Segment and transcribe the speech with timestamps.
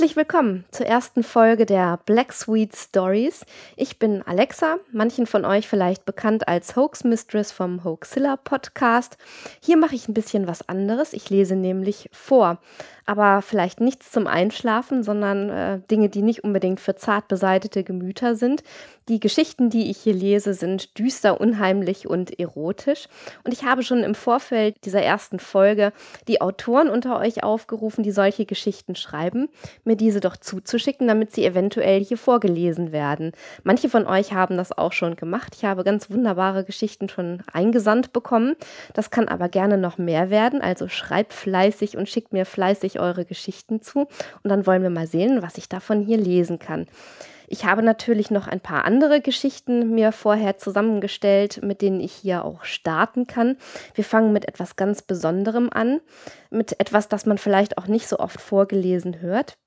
[0.00, 3.44] Herzlich willkommen zur ersten Folge der Black Sweet Stories.
[3.76, 9.18] Ich bin Alexa, manchen von euch vielleicht bekannt als Hoax Mistress vom Hoaxilla Podcast.
[9.62, 11.12] Hier mache ich ein bisschen was anderes.
[11.12, 12.60] Ich lese nämlich vor
[13.10, 18.36] aber vielleicht nichts zum Einschlafen, sondern äh, Dinge, die nicht unbedingt für zart beseitete Gemüter
[18.36, 18.62] sind.
[19.10, 23.08] Die Geschichten, die ich hier lese, sind düster, unheimlich und erotisch.
[23.42, 25.92] Und ich habe schon im Vorfeld dieser ersten Folge
[26.28, 29.48] die Autoren unter euch aufgerufen, die solche Geschichten schreiben,
[29.82, 33.32] mir diese doch zuzuschicken, damit sie eventuell hier vorgelesen werden.
[33.64, 35.56] Manche von euch haben das auch schon gemacht.
[35.56, 38.54] Ich habe ganz wunderbare Geschichten schon eingesandt bekommen.
[38.94, 40.60] Das kann aber gerne noch mehr werden.
[40.60, 44.06] Also schreibt fleißig und schickt mir fleißig eure Geschichten zu
[44.44, 46.86] und dann wollen wir mal sehen, was ich davon hier lesen kann.
[47.52, 52.44] Ich habe natürlich noch ein paar andere Geschichten mir vorher zusammengestellt, mit denen ich hier
[52.44, 53.56] auch starten kann.
[53.94, 56.00] Wir fangen mit etwas ganz Besonderem an,
[56.50, 59.58] mit etwas, das man vielleicht auch nicht so oft vorgelesen hört.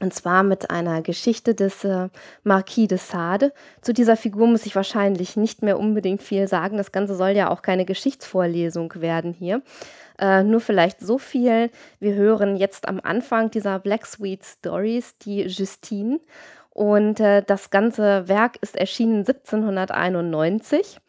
[0.00, 2.08] Und zwar mit einer Geschichte des äh,
[2.44, 3.52] Marquis de Sade.
[3.80, 6.76] Zu dieser Figur muss ich wahrscheinlich nicht mehr unbedingt viel sagen.
[6.76, 9.62] Das Ganze soll ja auch keine Geschichtsvorlesung werden hier.
[10.20, 11.70] Äh, nur vielleicht so viel.
[11.98, 16.20] Wir hören jetzt am Anfang dieser Black Sweet Stories die Justine.
[16.78, 21.00] Und äh, das ganze Werk ist erschienen 1791.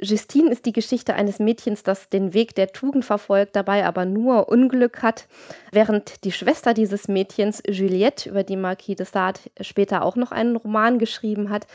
[0.00, 4.48] Justine ist die Geschichte eines Mädchens, das den Weg der Tugend verfolgt, dabei aber nur
[4.48, 5.26] Unglück hat,
[5.70, 10.56] während die Schwester dieses Mädchens, Juliette, über die Marquis de Sade später auch noch einen
[10.56, 11.66] Roman geschrieben hat,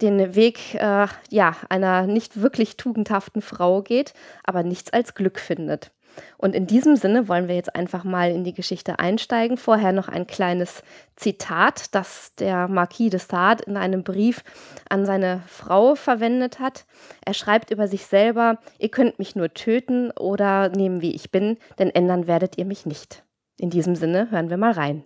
[0.00, 5.90] den Weg äh, ja, einer nicht wirklich tugendhaften Frau geht, aber nichts als Glück findet.
[6.36, 9.56] Und in diesem Sinne wollen wir jetzt einfach mal in die Geschichte einsteigen.
[9.56, 10.82] Vorher noch ein kleines
[11.16, 14.44] Zitat, das der Marquis de Sade in einem Brief
[14.88, 16.86] an seine Frau verwendet hat.
[17.24, 21.58] Er schreibt über sich selber, ihr könnt mich nur töten oder nehmen, wie ich bin,
[21.78, 23.24] denn ändern werdet ihr mich nicht.
[23.56, 25.04] In diesem Sinne hören wir mal rein.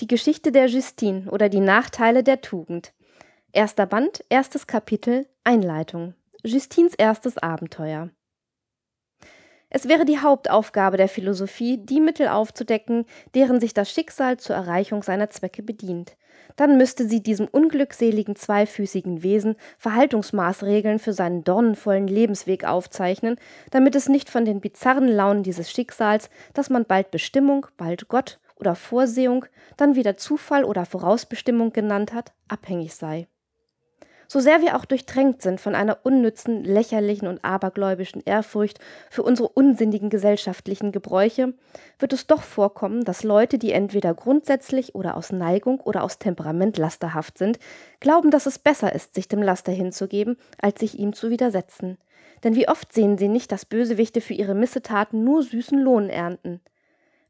[0.00, 2.92] Die Geschichte der Justine oder die Nachteile der Tugend.
[3.52, 6.14] Erster Band, erstes Kapitel, Einleitung.
[6.44, 8.10] Justines erstes Abenteuer.
[9.70, 15.02] Es wäre die Hauptaufgabe der Philosophie, die Mittel aufzudecken, deren sich das Schicksal zur Erreichung
[15.02, 16.16] seiner Zwecke bedient.
[16.56, 23.36] Dann müsste sie diesem unglückseligen zweifüßigen Wesen Verhaltungsmaßregeln für seinen dornenvollen Lebensweg aufzeichnen,
[23.70, 28.40] damit es nicht von den bizarren Launen dieses Schicksals, das man bald Bestimmung, bald Gott
[28.56, 29.44] oder Vorsehung,
[29.76, 33.28] dann wieder Zufall oder Vorausbestimmung genannt hat, abhängig sei.
[34.30, 38.78] So sehr wir auch durchtränkt sind von einer unnützen, lächerlichen und abergläubischen Ehrfurcht
[39.08, 41.54] für unsere unsinnigen gesellschaftlichen Gebräuche,
[41.98, 46.76] wird es doch vorkommen, dass Leute, die entweder grundsätzlich oder aus Neigung oder aus Temperament
[46.76, 47.58] lasterhaft sind,
[48.00, 51.96] glauben, dass es besser ist, sich dem Laster hinzugeben, als sich ihm zu widersetzen.
[52.44, 56.60] Denn wie oft sehen sie nicht, dass Bösewichte für ihre Missetaten nur süßen Lohn ernten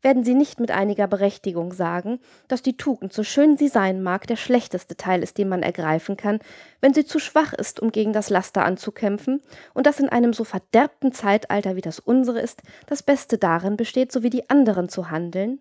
[0.03, 4.27] werden Sie nicht mit einiger Berechtigung sagen, dass die Tugend, so schön sie sein mag,
[4.27, 6.39] der schlechteste Teil ist, den man ergreifen kann,
[6.81, 9.43] wenn sie zu schwach ist, um gegen das Laster anzukämpfen,
[9.75, 14.13] und dass in einem so verderbten Zeitalter wie das unsere ist, das Beste darin besteht,
[14.13, 15.61] so wie die anderen zu handeln?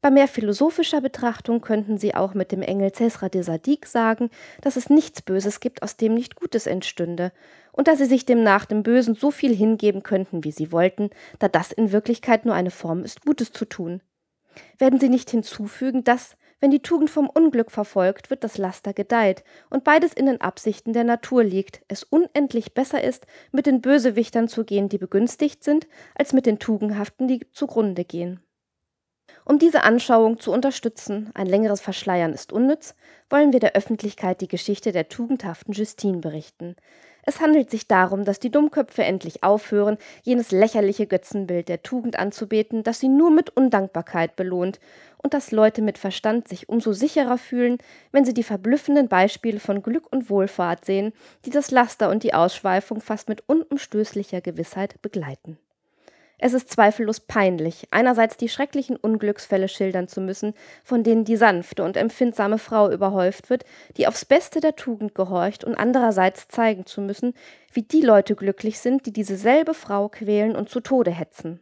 [0.00, 4.76] Bei mehr philosophischer Betrachtung könnten Sie auch mit dem Engel Cesra de Sadiq sagen, dass
[4.76, 7.32] es nichts Böses gibt, aus dem nicht Gutes entstünde,
[7.74, 11.48] und dass Sie sich demnach dem Bösen so viel hingeben könnten, wie Sie wollten, da
[11.48, 14.00] das in Wirklichkeit nur eine Form ist, Gutes zu tun.
[14.78, 19.42] Werden Sie nicht hinzufügen, dass, wenn die Tugend vom Unglück verfolgt wird, das Laster gedeiht
[19.70, 24.46] und beides in den Absichten der Natur liegt, es unendlich besser ist, mit den Bösewichtern
[24.46, 28.40] zu gehen, die begünstigt sind, als mit den Tugendhaften, die zugrunde gehen.
[29.44, 32.94] Um diese Anschauung zu unterstützen, ein längeres Verschleiern ist unnütz,
[33.28, 36.76] wollen wir der Öffentlichkeit die Geschichte der tugendhaften Justine berichten.
[37.26, 42.82] Es handelt sich darum, dass die Dummköpfe endlich aufhören, jenes lächerliche Götzenbild der Tugend anzubeten,
[42.82, 44.78] das sie nur mit Undankbarkeit belohnt,
[45.22, 47.78] und dass Leute mit Verstand sich umso sicherer fühlen,
[48.12, 51.14] wenn sie die verblüffenden Beispiele von Glück und Wohlfahrt sehen,
[51.46, 55.58] die das Laster und die Ausschweifung fast mit unumstößlicher Gewissheit begleiten.
[56.46, 60.52] Es ist zweifellos peinlich, einerseits die schrecklichen Unglücksfälle schildern zu müssen,
[60.82, 63.64] von denen die sanfte und empfindsame Frau überhäuft wird,
[63.96, 67.32] die aufs Beste der Tugend gehorcht, und andererseits zeigen zu müssen,
[67.72, 71.60] wie die Leute glücklich sind, die diese selbe Frau quälen und zu Tode hetzen.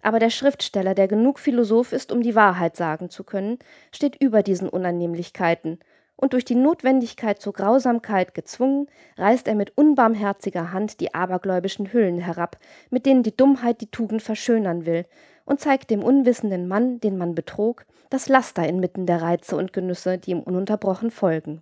[0.00, 3.58] Aber der Schriftsteller, der genug Philosoph ist, um die Wahrheit sagen zu können,
[3.90, 5.80] steht über diesen Unannehmlichkeiten
[6.22, 8.86] und durch die Notwendigkeit zur Grausamkeit gezwungen,
[9.18, 12.58] reißt er mit unbarmherziger Hand die abergläubischen Hüllen herab,
[12.90, 15.04] mit denen die Dummheit die Tugend verschönern will,
[15.44, 20.16] und zeigt dem unwissenden Mann, den man betrog, das Laster inmitten der Reize und Genüsse,
[20.16, 21.60] die ihm ununterbrochen folgen.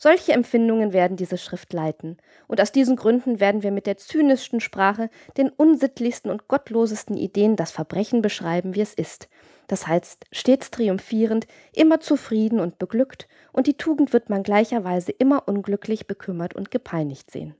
[0.00, 4.60] Solche Empfindungen werden diese Schrift leiten, und aus diesen Gründen werden wir mit der zynischsten
[4.60, 9.28] Sprache, den unsittlichsten und gottlosesten Ideen das Verbrechen beschreiben, wie es ist.
[9.66, 15.48] Das heißt, stets triumphierend, immer zufrieden und beglückt, und die Tugend wird man gleicherweise immer
[15.48, 17.56] unglücklich, bekümmert und gepeinigt sehen.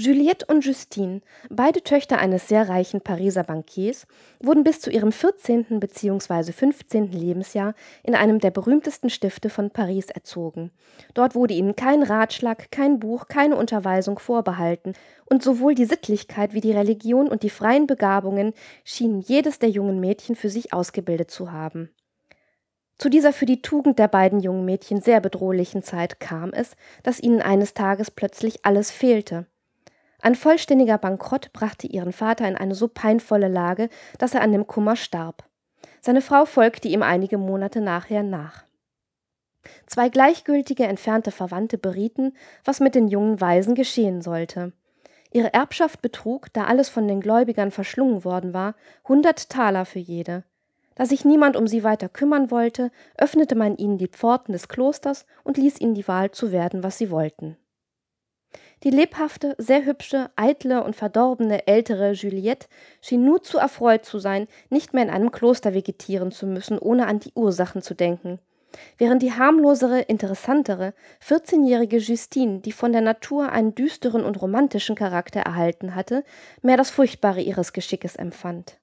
[0.00, 4.06] Juliette und Justine, beide Töchter eines sehr reichen Pariser Bankiers,
[4.38, 5.80] wurden bis zu ihrem 14.
[5.80, 6.52] bzw.
[6.52, 7.10] 15.
[7.10, 7.74] Lebensjahr
[8.04, 10.70] in einem der berühmtesten Stifte von Paris erzogen.
[11.14, 14.92] Dort wurde ihnen kein Ratschlag, kein Buch, keine Unterweisung vorbehalten,
[15.24, 18.52] und sowohl die Sittlichkeit wie die Religion und die freien Begabungen
[18.84, 21.90] schienen jedes der jungen Mädchen für sich ausgebildet zu haben.
[22.98, 27.18] Zu dieser für die Tugend der beiden jungen Mädchen sehr bedrohlichen Zeit kam es, dass
[27.18, 29.48] ihnen eines Tages plötzlich alles fehlte.
[30.20, 33.88] Ein vollständiger Bankrott brachte ihren Vater in eine so peinvolle Lage,
[34.18, 35.44] dass er an dem Kummer starb.
[36.00, 38.64] Seine Frau folgte ihm einige Monate nachher nach.
[39.86, 44.72] Zwei gleichgültige entfernte Verwandte berieten, was mit den jungen Waisen geschehen sollte.
[45.30, 48.74] Ihre Erbschaft betrug, da alles von den Gläubigern verschlungen worden war,
[49.06, 50.44] hundert Taler für jede.
[50.94, 55.26] Da sich niemand um sie weiter kümmern wollte, öffnete man ihnen die Pforten des Klosters
[55.44, 57.56] und ließ ihnen die Wahl zu werden, was sie wollten.
[58.84, 62.68] Die lebhafte, sehr hübsche, eitle und verdorbene ältere Juliette
[63.00, 67.06] schien nur zu erfreut zu sein, nicht mehr in einem Kloster vegetieren zu müssen, ohne
[67.06, 68.38] an die Ursachen zu denken.
[68.98, 75.40] Während die harmlosere, interessantere, vierzehnjährige Justine, die von der Natur einen düsteren und romantischen Charakter
[75.40, 76.22] erhalten hatte,
[76.62, 78.78] mehr das Furchtbare ihres Geschickes empfand.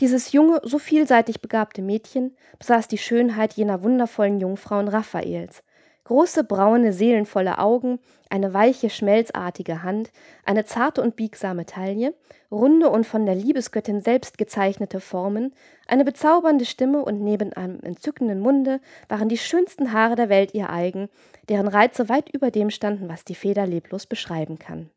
[0.00, 5.62] Dieses junge, so vielseitig begabte Mädchen besaß die Schönheit jener wundervollen Jungfrauen Raphaels,
[6.06, 7.98] Große braune, seelenvolle Augen,
[8.30, 10.12] eine weiche, schmelzartige Hand,
[10.44, 12.14] eine zarte und biegsame Taille,
[12.48, 15.52] runde und von der Liebesgöttin selbst gezeichnete Formen,
[15.88, 20.70] eine bezaubernde Stimme und neben einem entzückenden Munde waren die schönsten Haare der Welt ihr
[20.70, 21.08] eigen,
[21.48, 24.90] deren Reize weit über dem standen, was die Feder leblos beschreiben kann.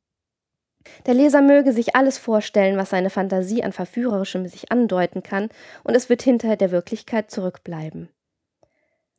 [1.07, 5.49] Der Leser möge sich alles vorstellen, was seine Fantasie an Verführerischem sich andeuten kann,
[5.83, 8.09] und es wird hinter der Wirklichkeit zurückbleiben.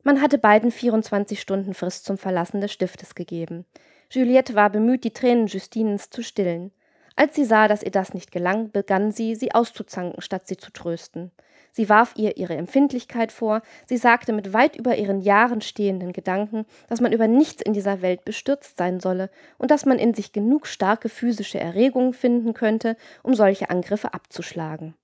[0.03, 3.65] Man hatte beiden 24 Stunden Frist zum Verlassen des Stiftes gegeben.
[4.09, 6.71] Juliette war bemüht, die Tränen Justinens zu stillen.
[7.15, 10.71] Als sie sah, dass ihr das nicht gelang, begann sie, sie auszuzanken, statt sie zu
[10.71, 11.31] trösten.
[11.71, 16.65] Sie warf ihr ihre Empfindlichkeit vor, sie sagte mit weit über ihren Jahren stehenden Gedanken,
[16.89, 20.33] dass man über nichts in dieser Welt bestürzt sein solle und dass man in sich
[20.33, 24.95] genug starke physische Erregungen finden könnte, um solche Angriffe abzuschlagen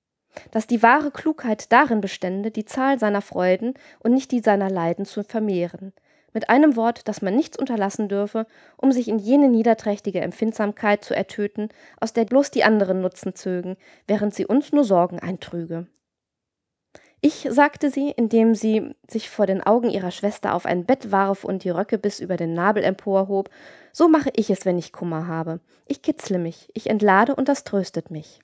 [0.52, 5.06] dass die wahre Klugheit darin bestände, die Zahl seiner Freuden und nicht die seiner Leiden
[5.06, 5.94] zu vermehren.
[6.34, 11.16] Mit einem Wort, dass man nichts unterlassen dürfe, um sich in jene niederträchtige Empfindsamkeit zu
[11.16, 13.78] ertöten, aus der bloß die anderen Nutzen zögen,
[14.08, 15.88] während sie uns nur Sorgen eintrüge.
[17.20, 21.44] Ich, sagte sie, indem sie sich vor den Augen ihrer Schwester auf ein Bett warf
[21.44, 23.50] und die Röcke bis über den Nabel emporhob,
[23.92, 25.60] so mache ich es, wenn ich Kummer habe.
[25.88, 28.42] Ich kitzle mich, ich entlade und das tröstet mich.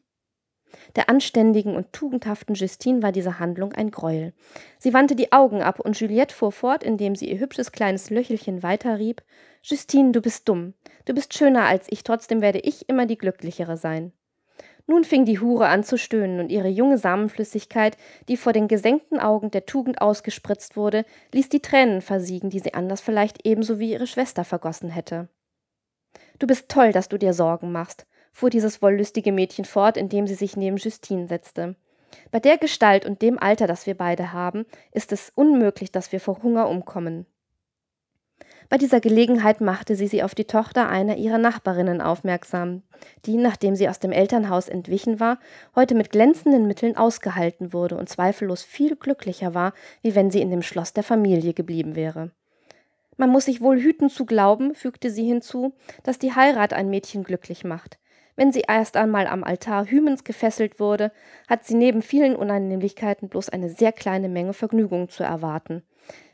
[0.95, 4.33] Der anständigen und tugendhaften Justine war diese Handlung ein Greuel.
[4.79, 8.63] Sie wandte die Augen ab, und Juliette fuhr fort, indem sie ihr hübsches kleines Löchelchen
[8.63, 9.23] weiterrieb
[9.61, 10.73] Justine, du bist dumm.
[11.05, 14.11] Du bist schöner als ich, trotzdem werde ich immer die glücklichere sein.
[14.87, 19.19] Nun fing die Hure an zu stöhnen, und ihre junge Samenflüssigkeit, die vor den gesenkten
[19.19, 23.91] Augen der Tugend ausgespritzt wurde, ließ die Tränen versiegen, die sie anders vielleicht ebenso wie
[23.91, 25.29] ihre Schwester vergossen hätte.
[26.39, 30.35] Du bist toll, dass du dir Sorgen machst fuhr dieses wollüstige Mädchen fort, indem sie
[30.35, 31.75] sich neben Justine setzte.
[32.31, 36.19] Bei der Gestalt und dem Alter, das wir beide haben, ist es unmöglich, dass wir
[36.19, 37.25] vor Hunger umkommen.
[38.69, 42.81] Bei dieser Gelegenheit machte sie sie auf die Tochter einer ihrer Nachbarinnen aufmerksam,
[43.25, 45.39] die, nachdem sie aus dem Elternhaus entwichen war,
[45.75, 50.49] heute mit glänzenden Mitteln ausgehalten wurde und zweifellos viel glücklicher war, wie wenn sie in
[50.49, 52.31] dem Schloss der Familie geblieben wäre.
[53.17, 57.23] Man muss sich wohl hüten zu glauben, fügte sie hinzu, dass die Heirat ein Mädchen
[57.23, 57.99] glücklich macht.
[58.35, 61.11] Wenn sie erst einmal am Altar Hymens gefesselt wurde,
[61.47, 65.83] hat sie neben vielen Unannehmlichkeiten bloß eine sehr kleine Menge Vergnügung zu erwarten,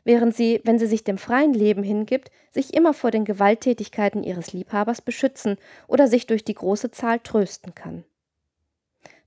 [0.04, 4.52] während sie, wenn sie sich dem freien Leben hingibt, sich immer vor den Gewalttätigkeiten ihres
[4.52, 8.04] Liebhabers beschützen oder sich durch die große Zahl trösten kann.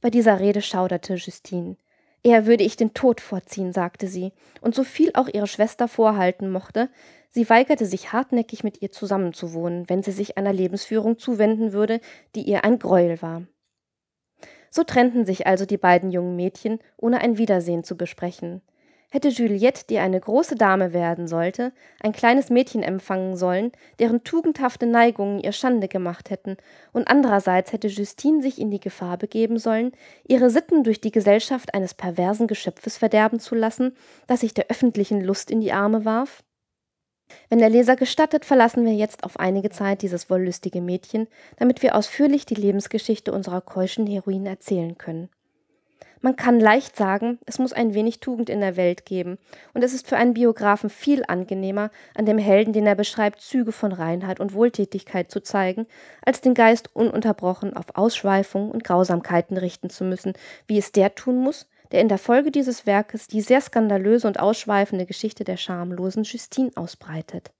[0.01, 1.77] Bei dieser Rede schauderte Justine.
[2.23, 6.51] Eher würde ich den Tod vorziehen, sagte sie, und so viel auch ihre Schwester vorhalten
[6.51, 6.89] mochte,
[7.35, 11.99] Sie weigerte sich hartnäckig, mit ihr zusammenzuwohnen, wenn sie sich einer Lebensführung zuwenden würde,
[12.35, 13.47] die ihr ein Greuel war.
[14.69, 18.61] So trennten sich also die beiden jungen Mädchen, ohne ein Wiedersehen zu besprechen.
[19.09, 24.85] hätte Juliette, die eine große Dame werden sollte, ein kleines Mädchen empfangen sollen, deren tugendhafte
[24.85, 26.57] Neigungen ihr Schande gemacht hätten,
[26.91, 29.91] und andererseits hätte Justine sich in die Gefahr begeben sollen,
[30.27, 33.95] ihre Sitten durch die Gesellschaft eines perversen Geschöpfes verderben zu lassen,
[34.27, 36.43] das sich der öffentlichen Lust in die Arme warf?
[37.49, 41.95] Wenn der Leser gestattet, verlassen wir jetzt auf einige Zeit dieses wollüstige Mädchen, damit wir
[41.95, 45.29] ausführlich die Lebensgeschichte unserer keuschen Heroine erzählen können.
[46.25, 49.37] Man kann leicht sagen, es muss ein wenig Tugend in der Welt geben,
[49.73, 53.73] und es ist für einen Biografen viel angenehmer, an dem Helden, den er beschreibt, Züge
[53.73, 55.85] von Reinheit und Wohltätigkeit zu zeigen,
[56.25, 60.31] als den Geist ununterbrochen auf Ausschweifungen und Grausamkeiten richten zu müssen,
[60.65, 64.39] wie es der tun muss, der in der Folge dieses Werkes die sehr skandalöse und
[64.39, 67.51] ausschweifende Geschichte der schamlosen Justine ausbreitet.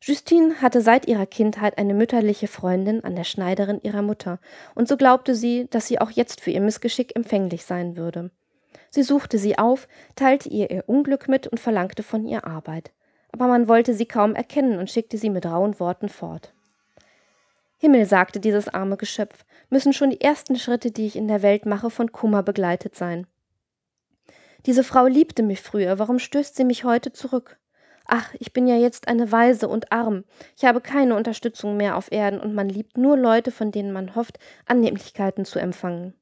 [0.00, 4.40] Justine hatte seit ihrer Kindheit eine mütterliche Freundin an der Schneiderin ihrer Mutter,
[4.74, 8.30] und so glaubte sie, dass sie auch jetzt für ihr Missgeschick empfänglich sein würde.
[8.90, 12.90] Sie suchte sie auf, teilte ihr ihr Unglück mit und verlangte von ihr Arbeit.
[13.30, 16.52] Aber man wollte sie kaum erkennen und schickte sie mit rauen Worten fort.
[17.82, 21.66] Himmel, sagte dieses arme Geschöpf, müssen schon die ersten Schritte, die ich in der Welt
[21.66, 23.26] mache, von Kummer begleitet sein.
[24.66, 27.58] Diese Frau liebte mich früher, warum stößt sie mich heute zurück?
[28.06, 30.22] Ach, ich bin ja jetzt eine Waise und arm.
[30.56, 34.14] Ich habe keine Unterstützung mehr auf Erden und man liebt nur Leute, von denen man
[34.14, 36.14] hofft, Annehmlichkeiten zu empfangen.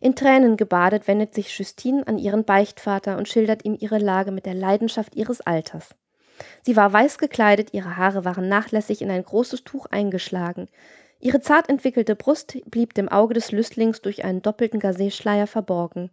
[0.00, 4.46] In Tränen gebadet wendet sich Justine an ihren Beichtvater und schildert ihm ihre Lage mit
[4.46, 5.96] der Leidenschaft ihres Alters.
[6.62, 10.68] Sie war weiß gekleidet, ihre Haare waren nachlässig in ein großes Tuch eingeschlagen.
[11.20, 16.10] Ihre zart entwickelte Brust blieb dem Auge des Lüstlings durch einen doppelten Gazeschleier verborgen.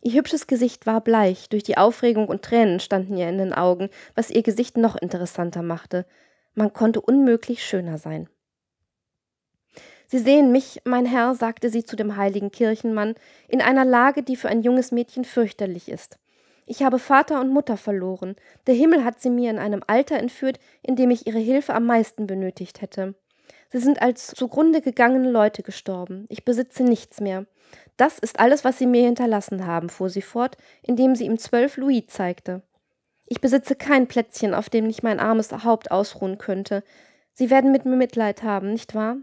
[0.00, 3.90] Ihr hübsches Gesicht war bleich, durch die Aufregung und Tränen standen ihr in den Augen,
[4.14, 6.06] was ihr Gesicht noch interessanter machte.
[6.54, 8.28] Man konnte unmöglich schöner sein.
[10.06, 13.14] Sie sehen mich, mein Herr, sagte sie zu dem heiligen Kirchenmann,
[13.46, 16.18] in einer Lage, die für ein junges Mädchen fürchterlich ist.
[16.70, 18.36] Ich habe Vater und Mutter verloren.
[18.66, 21.86] Der Himmel hat sie mir in einem Alter entführt, in dem ich ihre Hilfe am
[21.86, 23.14] meisten benötigt hätte.
[23.70, 26.26] Sie sind als zugrunde gegangene Leute gestorben.
[26.28, 27.46] Ich besitze nichts mehr.
[27.96, 31.78] Das ist alles, was Sie mir hinterlassen haben, fuhr sie fort, indem sie ihm zwölf
[31.78, 32.60] Louis zeigte.
[33.24, 36.82] Ich besitze kein Plätzchen, auf dem ich mein armes Haupt ausruhen könnte.
[37.32, 39.16] Sie werden mit mir Mitleid haben, nicht wahr?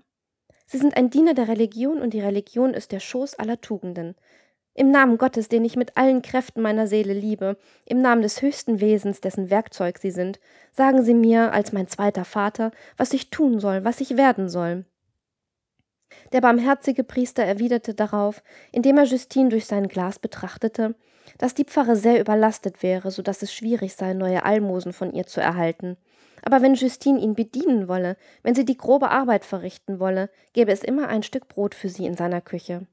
[0.66, 4.16] Sie sind ein Diener der Religion und die Religion ist der Schoß aller Tugenden.
[4.78, 7.56] Im Namen Gottes, den ich mit allen Kräften meiner Seele liebe,
[7.86, 10.42] im Namen des höchsten Wesens, dessen Werkzeug Sie sind,
[10.74, 14.84] sagen Sie mir als mein zweiter Vater, was ich tun soll, was ich werden soll.
[16.34, 20.96] Der barmherzige Priester erwiderte darauf, indem er Justine durch sein Glas betrachtete,
[21.38, 25.26] dass die Pfarre sehr überlastet wäre, so dass es schwierig sei, neue Almosen von ihr
[25.26, 25.96] zu erhalten.
[26.42, 30.84] Aber wenn Justine ihn bedienen wolle, wenn sie die grobe Arbeit verrichten wolle, gäbe es
[30.84, 32.88] immer ein Stück Brot für sie in seiner Küche.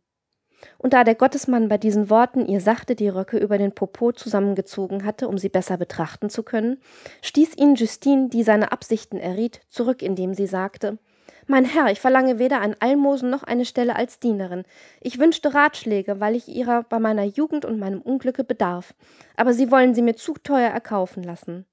[0.78, 5.04] Und da der Gottesmann bei diesen Worten ihr sachte die Röcke über den Popo zusammengezogen
[5.04, 6.78] hatte, um sie besser betrachten zu können,
[7.22, 10.98] stieß ihn Justine, die seine Absichten erriet, zurück, indem sie sagte
[11.46, 14.64] mein Herr, ich verlange weder ein Almosen noch eine Stelle als Dienerin.
[15.00, 18.94] Ich wünschte Ratschläge, weil ich ihrer bei meiner Jugend und meinem Unglücke bedarf,
[19.36, 21.66] aber sie wollen sie mir zu teuer erkaufen lassen.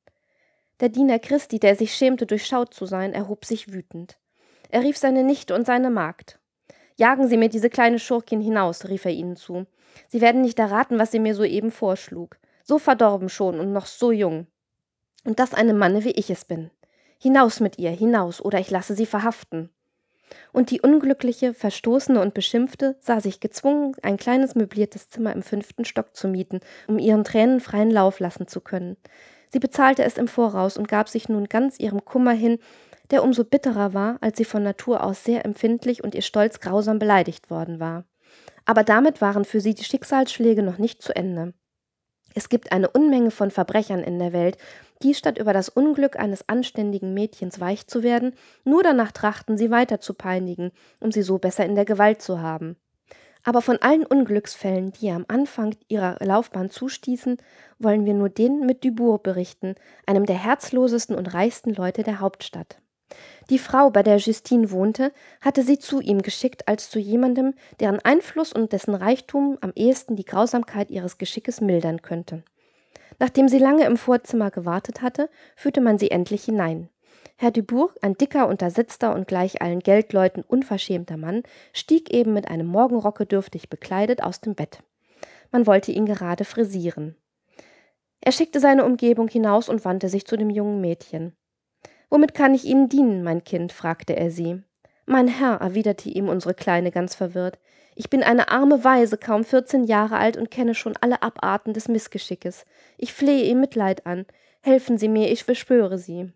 [0.80, 4.18] Der Diener Christi, der sich schämte, durchschaut zu sein, erhob sich wütend.
[4.70, 6.40] Er rief seine Nichte und seine Magd.
[7.00, 9.66] Jagen Sie mir diese kleine Schurkin hinaus, rief er ihnen zu.
[10.10, 12.38] Sie werden nicht erraten, was sie mir soeben vorschlug.
[12.66, 14.48] So verdorben schon und noch so jung.
[15.24, 16.72] Und das einem Manne, wie ich es bin.
[17.18, 19.70] Hinaus mit ihr, hinaus, oder ich lasse sie verhaften.
[20.52, 25.86] Und die unglückliche, verstoßene und beschimpfte sah sich gezwungen, ein kleines möbliertes Zimmer im fünften
[25.86, 28.98] Stock zu mieten, um ihren Tränen freien Lauf lassen zu können.
[29.48, 32.60] Sie bezahlte es im Voraus und gab sich nun ganz ihrem Kummer hin,
[33.12, 37.00] der umso bitterer war, als sie von Natur aus sehr empfindlich und ihr Stolz grausam
[37.00, 38.06] beleidigt worden war.
[38.66, 41.54] Aber damit waren für sie die Schicksalsschläge noch nicht zu Ende.
[42.36, 44.58] Es gibt eine Unmenge von Verbrechern in der Welt,
[45.02, 49.72] die statt über das Unglück eines anständigen Mädchens weich zu werden, nur danach trachten, sie
[49.72, 52.76] weiter zu peinigen, um sie so besser in der Gewalt zu haben.
[53.44, 57.38] Aber von allen Unglücksfällen, die ihr am Anfang ihrer Laufbahn zustießen,
[57.80, 59.76] wollen wir nur den mit Dubourg berichten,
[60.06, 62.82] einem der herzlosesten und reichsten Leute der Hauptstadt.
[63.50, 68.00] Die Frau, bei der Justine wohnte, hatte sie zu ihm geschickt als zu jemandem, deren
[68.00, 72.44] Einfluss und dessen Reichtum am ehesten die Grausamkeit ihres Geschickes mildern könnte.
[73.18, 76.90] Nachdem sie lange im Vorzimmer gewartet hatte, führte man sie endlich hinein.
[77.38, 82.68] Herr Dubourg, ein dicker, untersetzter und gleich allen Geldleuten unverschämter Mann, stieg eben mit einem
[82.68, 84.84] Morgenrocke dürftig bekleidet aus dem Bett.
[85.52, 87.16] Man wollte ihn gerade frisieren.
[88.22, 91.34] Er schickte seine Umgebung hinaus und wandte sich zu dem jungen Mädchen.
[92.10, 93.72] Womit kann ich Ihnen dienen, mein Kind?
[93.72, 94.62] fragte er sie.
[95.06, 97.60] Mein Herr, erwiderte ihm unsere Kleine ganz verwirrt,
[98.00, 101.90] ich bin eine arme Waise, kaum vierzehn Jahre alt und kenne schon alle Abarten des
[101.90, 102.66] Missgeschickes.
[102.98, 104.26] Ich flehe ihm Mitleid an.
[104.62, 106.32] Helfen Sie mir, ich beschwöre Sie.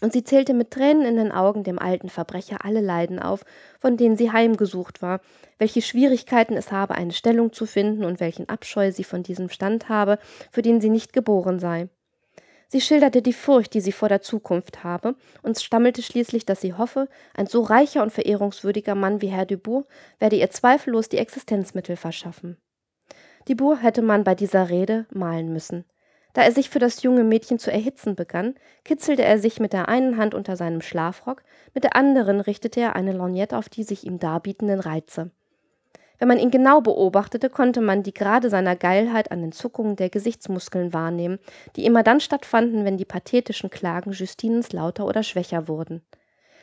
[0.00, 3.44] Und sie zählte mit Tränen in den Augen dem alten Verbrecher alle Leiden auf,
[3.80, 5.20] von denen sie heimgesucht war,
[5.58, 9.90] welche Schwierigkeiten es habe, eine Stellung zu finden und welchen Abscheu sie von diesem Stand
[9.90, 10.18] habe,
[10.50, 11.90] für den sie nicht geboren sei.
[12.72, 16.72] Sie schilderte die Furcht, die sie vor der Zukunft habe, und stammelte schließlich, dass sie
[16.72, 19.86] hoffe, ein so reicher und verehrungswürdiger Mann wie Herr Dubourg
[20.18, 22.56] werde ihr zweifellos die Existenzmittel verschaffen.
[23.46, 25.84] Dubourg hätte man bei dieser Rede malen müssen.
[26.32, 29.90] Da er sich für das junge Mädchen zu erhitzen begann, kitzelte er sich mit der
[29.90, 31.42] einen Hand unter seinem Schlafrock,
[31.74, 35.30] mit der anderen richtete er eine Lorgnette auf die sich ihm darbietenden Reize.
[36.18, 40.10] Wenn man ihn genau beobachtete, konnte man die Grade seiner Geilheit an den Zuckungen der
[40.10, 41.38] Gesichtsmuskeln wahrnehmen,
[41.76, 46.02] die immer dann stattfanden, wenn die pathetischen Klagen Justinens lauter oder schwächer wurden.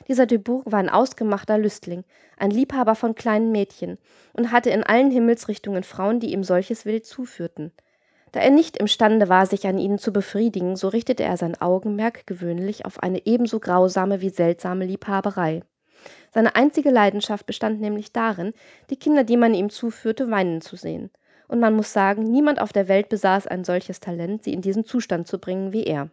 [0.08, 2.04] Dieser Dubourg war ein ausgemachter Lüstling,
[2.38, 3.98] ein Liebhaber von kleinen Mädchen
[4.34, 7.72] und hatte in allen Himmelsrichtungen Frauen, die ihm solches Wild zuführten.
[8.32, 12.28] Da er nicht imstande war, sich an ihnen zu befriedigen, so richtete er sein Augenmerk
[12.28, 15.64] gewöhnlich auf eine ebenso grausame wie seltsame Liebhaberei.
[16.32, 18.54] Seine einzige Leidenschaft bestand nämlich darin,
[18.90, 21.10] die Kinder, die man ihm zuführte, weinen zu sehen.
[21.48, 24.86] Und man muss sagen, niemand auf der Welt besaß ein solches Talent, sie in diesen
[24.86, 26.10] Zustand zu bringen wie er.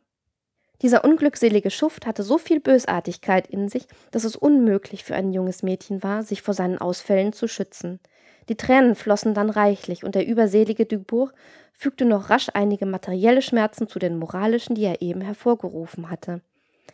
[0.82, 5.62] Dieser unglückselige Schuft hatte so viel Bösartigkeit in sich, dass es unmöglich für ein junges
[5.62, 8.00] Mädchen war, sich vor seinen Ausfällen zu schützen.
[8.49, 11.32] Die Tränen flossen dann reichlich, und der überselige Dubourg
[11.73, 16.42] fügte noch rasch einige materielle Schmerzen zu den moralischen, die er eben hervorgerufen hatte.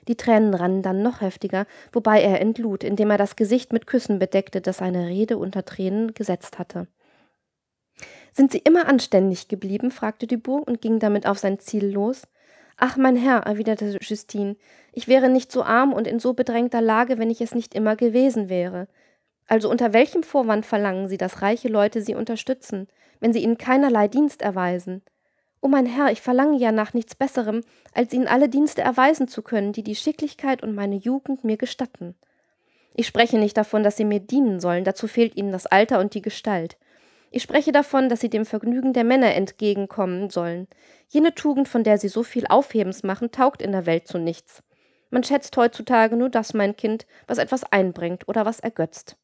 [0.09, 4.19] Die Tränen rannen dann noch heftiger, wobei er entlud, indem er das Gesicht mit Küssen
[4.19, 6.89] bedeckte, das seine Rede unter Tränen gesetzt hatte.
[8.33, 9.91] Sind Sie immer anständig geblieben?
[9.91, 12.23] fragte Dubourg und ging damit auf sein Ziel los.
[12.77, 14.57] Ach, mein Herr, erwiderte Justine,
[14.93, 17.97] ich wäre nicht so arm und in so bedrängter Lage, wenn ich es nicht immer
[17.97, 18.89] gewesen wäre.
[19.47, 22.89] Also unter welchem Vorwand verlangen Sie, dass reiche Leute Sie unterstützen,
[23.21, 25.03] wenn Sie ihnen keinerlei Dienst erweisen?
[25.65, 27.63] O mein Herr, ich verlange ja nach nichts Besserem,
[27.95, 32.17] als Ihnen alle Dienste erweisen zu können, die die Schicklichkeit und meine Jugend mir gestatten.
[32.95, 36.15] Ich spreche nicht davon, dass Sie mir dienen sollen, dazu fehlt Ihnen das Alter und
[36.15, 36.77] die Gestalt.
[37.31, 40.67] Ich spreche davon, dass Sie dem Vergnügen der Männer entgegenkommen sollen.
[41.09, 44.65] Jene Tugend, von der Sie so viel Aufhebens machen, taugt in der Welt zu nichts.
[45.11, 49.17] Man schätzt heutzutage nur das, mein Kind, was etwas einbringt oder was ergötzt.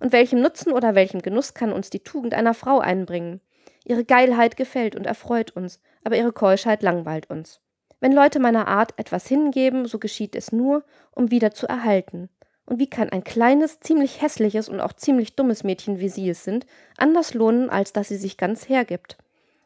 [0.00, 3.42] Und welchem Nutzen oder welchem Genuss kann uns die Tugend einer Frau einbringen?
[3.84, 7.60] Ihre Geilheit gefällt und erfreut uns, aber ihre Keuschheit langweilt uns.
[8.00, 12.28] Wenn Leute meiner Art etwas hingeben, so geschieht es nur, um wieder zu erhalten.
[12.66, 16.44] Und wie kann ein kleines, ziemlich hässliches und auch ziemlich dummes Mädchen, wie Sie es
[16.44, 16.66] sind,
[16.96, 19.18] anders lohnen, als dass sie sich ganz hergibt?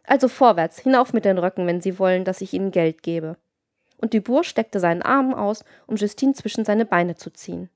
[0.05, 3.37] Also vorwärts, hinauf mit den Röcken, wenn Sie wollen, dass ich Ihnen Geld gebe.
[3.99, 7.71] Und Dubourg steckte seinen Arm aus, um Justine zwischen seine Beine zu ziehen.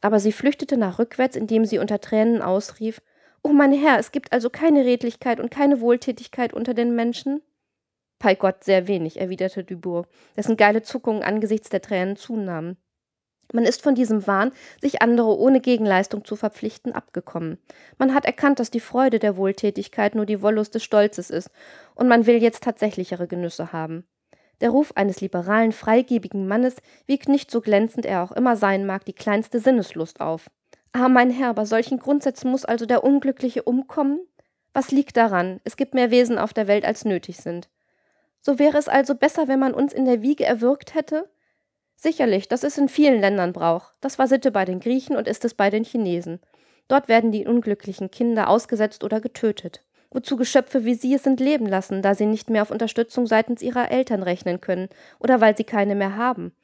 [0.00, 3.00] Aber sie flüchtete nach rückwärts, indem sie unter Tränen ausrief
[3.46, 7.42] Oh mein Herr, es gibt also keine Redlichkeit und keine Wohltätigkeit unter den Menschen?
[8.18, 12.78] Bei Gott sehr wenig, erwiderte Dubourg, dessen geile Zuckungen angesichts der Tränen zunahmen.
[13.52, 17.58] Man ist von diesem Wahn, sich andere ohne Gegenleistung zu verpflichten, abgekommen.
[17.98, 21.50] Man hat erkannt, dass die Freude der Wohltätigkeit nur die Wollust des Stolzes ist,
[21.94, 24.06] und man will jetzt tatsächlichere Genüsse haben.
[24.62, 26.76] Der Ruf eines liberalen, freigebigen Mannes
[27.06, 30.48] wiegt nicht so glänzend er auch immer sein mag die kleinste Sinneslust auf.
[30.96, 34.20] Ah, mein Herr, bei solchen Grundsätzen muss also der Unglückliche umkommen?
[34.72, 35.60] Was liegt daran?
[35.64, 37.68] Es gibt mehr Wesen auf der Welt, als nötig sind.
[38.40, 41.28] So wäre es also besser, wenn man uns in der Wiege erwürgt hätte?
[41.96, 43.92] Sicherlich, das ist in vielen Ländern Brauch.
[44.00, 46.38] Das war Sitte bei den Griechen und ist es bei den Chinesen.
[46.86, 49.82] Dort werden die unglücklichen Kinder ausgesetzt oder getötet.
[50.12, 53.62] Wozu Geschöpfe wie sie es sind leben lassen, da sie nicht mehr auf Unterstützung seitens
[53.62, 56.54] ihrer Eltern rechnen können oder weil sie keine mehr haben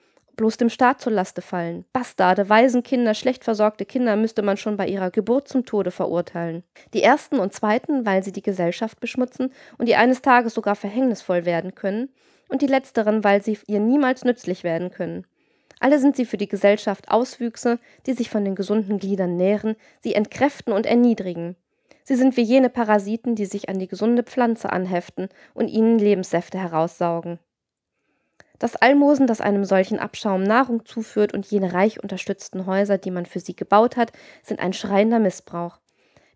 [0.41, 1.85] bloß dem Staat zur Laste fallen.
[1.93, 6.63] Bastarde, Waisenkinder, schlecht versorgte Kinder müsste man schon bei ihrer Geburt zum Tode verurteilen.
[6.95, 11.45] Die ersten und zweiten, weil sie die Gesellschaft beschmutzen und ihr eines Tages sogar verhängnisvoll
[11.45, 12.09] werden können,
[12.49, 15.27] und die letzteren, weil sie ihr niemals nützlich werden können.
[15.79, 20.15] Alle sind sie für die Gesellschaft Auswüchse, die sich von den gesunden Gliedern nähren, sie
[20.15, 21.55] entkräften und erniedrigen.
[22.03, 26.59] Sie sind wie jene Parasiten, die sich an die gesunde Pflanze anheften und ihnen Lebenssäfte
[26.59, 27.41] heraussaugen.
[28.61, 33.25] Das Almosen, das einem solchen Abschaum Nahrung zuführt und jene reich unterstützten Häuser, die man
[33.25, 35.79] für sie gebaut hat, sind ein schreiender Missbrauch.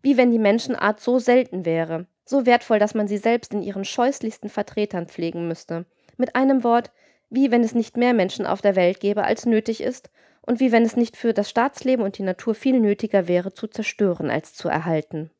[0.00, 3.84] Wie wenn die Menschenart so selten wäre, so wertvoll, dass man sie selbst in ihren
[3.84, 5.84] scheußlichsten Vertretern pflegen müsste.
[6.16, 6.92] Mit einem Wort,
[7.28, 10.10] wie wenn es nicht mehr Menschen auf der Welt gäbe, als nötig ist,
[10.40, 13.66] und wie wenn es nicht für das Staatsleben und die Natur viel nötiger wäre, zu
[13.66, 15.30] zerstören als zu erhalten.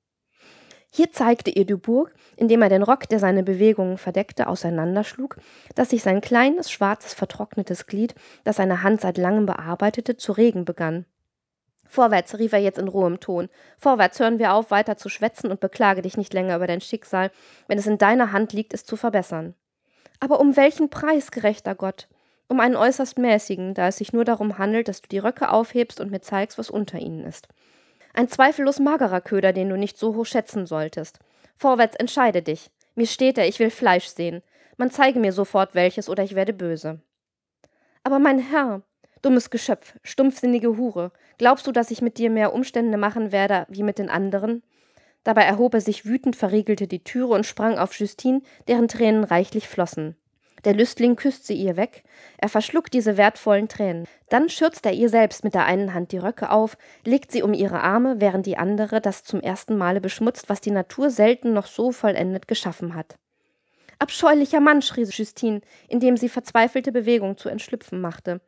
[0.97, 5.39] Hier zeigte ihr Dubourg, indem er den Rock, der seine Bewegungen verdeckte, auseinanderschlug,
[5.75, 10.65] dass sich sein kleines, schwarzes, vertrocknetes Glied, das seine Hand seit langem bearbeitete, zu regen
[10.65, 11.05] begann.
[11.85, 13.49] Vorwärts, rief er jetzt in rohem Ton.
[13.77, 17.33] Vorwärts, hören wir auf, weiter zu schwätzen und beklage dich nicht länger über dein Schicksal,
[17.67, 19.57] wenn es in deiner Hand liegt, es zu verbessern.
[20.21, 22.07] Aber um welchen Preis, gerechter Gott?
[22.47, 25.99] Um einen äußerst mäßigen, da es sich nur darum handelt, dass du die Röcke aufhebst
[25.99, 27.49] und mir zeigst, was unter ihnen ist.
[28.15, 31.19] Ein zweifellos magerer Köder, den du nicht so hoch schätzen solltest.
[31.57, 32.71] Vorwärts, entscheide dich.
[32.95, 34.43] Mir steht er, ich will Fleisch sehen.
[34.77, 37.01] Man zeige mir sofort welches, oder ich werde böse.
[38.05, 38.83] Aber mein Herr,
[39.21, 43.83] dummes Geschöpf, stumpfsinnige Hure, glaubst du, dass ich mit dir mehr Umstände machen werde wie
[43.83, 44.63] mit den anderen?
[45.25, 49.67] Dabei erhob er sich wütend, verriegelte die Türe und sprang auf Justine, deren Tränen reichlich
[49.67, 50.17] flossen.
[50.65, 52.05] Der Lüstling küsste ihr weg,
[52.39, 54.07] er verschluckt diese wertvollen Tränen.
[54.31, 57.53] Dann schürzt er ihr selbst mit der einen Hand die Röcke auf, legt sie um
[57.53, 61.67] ihre Arme, während die andere das zum ersten Male beschmutzt, was die Natur selten noch
[61.67, 63.17] so vollendet geschaffen hat.
[63.99, 68.41] Abscheulicher Mann, schrie Justine, indem sie verzweifelte Bewegungen zu entschlüpfen machte.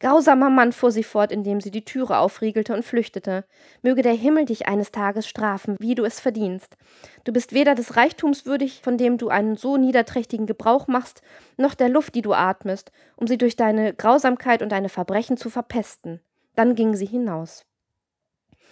[0.00, 3.44] Grausamer Mann, fuhr sie fort, indem sie die Türe aufriegelte und flüchtete.
[3.82, 6.76] Möge der Himmel dich eines Tages strafen, wie du es verdienst.
[7.24, 11.22] Du bist weder des Reichtums würdig, von dem du einen so niederträchtigen Gebrauch machst,
[11.56, 15.50] noch der Luft, die du atmest, um sie durch deine Grausamkeit und deine Verbrechen zu
[15.50, 16.20] verpesten.
[16.54, 17.64] Dann ging sie hinaus.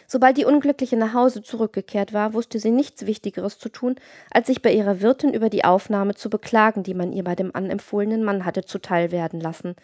[0.07, 3.97] Sobald die Unglückliche nach Hause zurückgekehrt war, wusste sie nichts Wichtigeres zu tun,
[4.31, 7.53] als sich bei ihrer Wirtin über die Aufnahme zu beklagen, die man ihr bei dem
[7.53, 9.75] anempfohlenen Mann hatte zuteil werden lassen.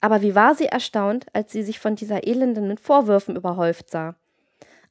[0.00, 4.14] Aber wie war sie erstaunt, als sie sich von dieser Elenden mit Vorwürfen überhäuft sah.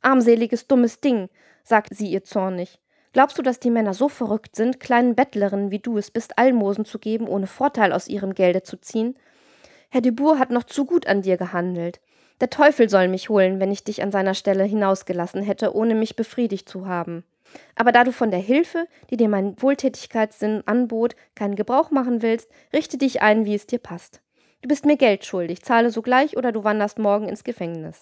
[0.02, 1.30] Armseliges, dummes Ding,
[1.64, 2.80] sagte sie ihr zornig.
[3.12, 6.86] Glaubst du, dass die Männer so verrückt sind, kleinen Bettlerinnen wie du es bist, Almosen
[6.86, 9.18] zu geben, ohne Vorteil aus ihrem Gelde zu ziehen?
[9.90, 12.00] Herr Dubourg hat noch zu gut an dir gehandelt.
[12.40, 16.16] Der Teufel soll mich holen, wenn ich dich an seiner Stelle hinausgelassen hätte, ohne mich
[16.16, 17.24] befriedigt zu haben.
[17.76, 22.50] Aber da du von der Hilfe, die dir mein Wohltätigkeitssinn anbot, keinen Gebrauch machen willst,
[22.72, 24.22] richte dich ein, wie es dir passt.
[24.62, 28.02] Du bist mir Geld schuldig, zahle sogleich oder du wanderst morgen ins Gefängnis.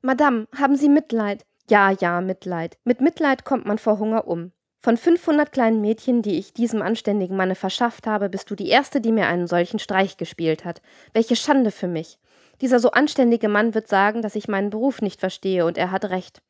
[0.00, 1.44] Madame, haben Sie Mitleid?
[1.68, 2.78] Ja, ja, Mitleid.
[2.84, 4.52] Mit Mitleid kommt man vor Hunger um.
[4.80, 9.02] Von 500 kleinen Mädchen, die ich diesem anständigen Manne verschafft habe, bist du die erste,
[9.02, 10.80] die mir einen solchen Streich gespielt hat.
[11.12, 12.18] Welche Schande für mich.
[12.62, 16.06] Dieser so anständige Mann wird sagen, dass ich meinen Beruf nicht verstehe, und er hat
[16.06, 16.40] recht.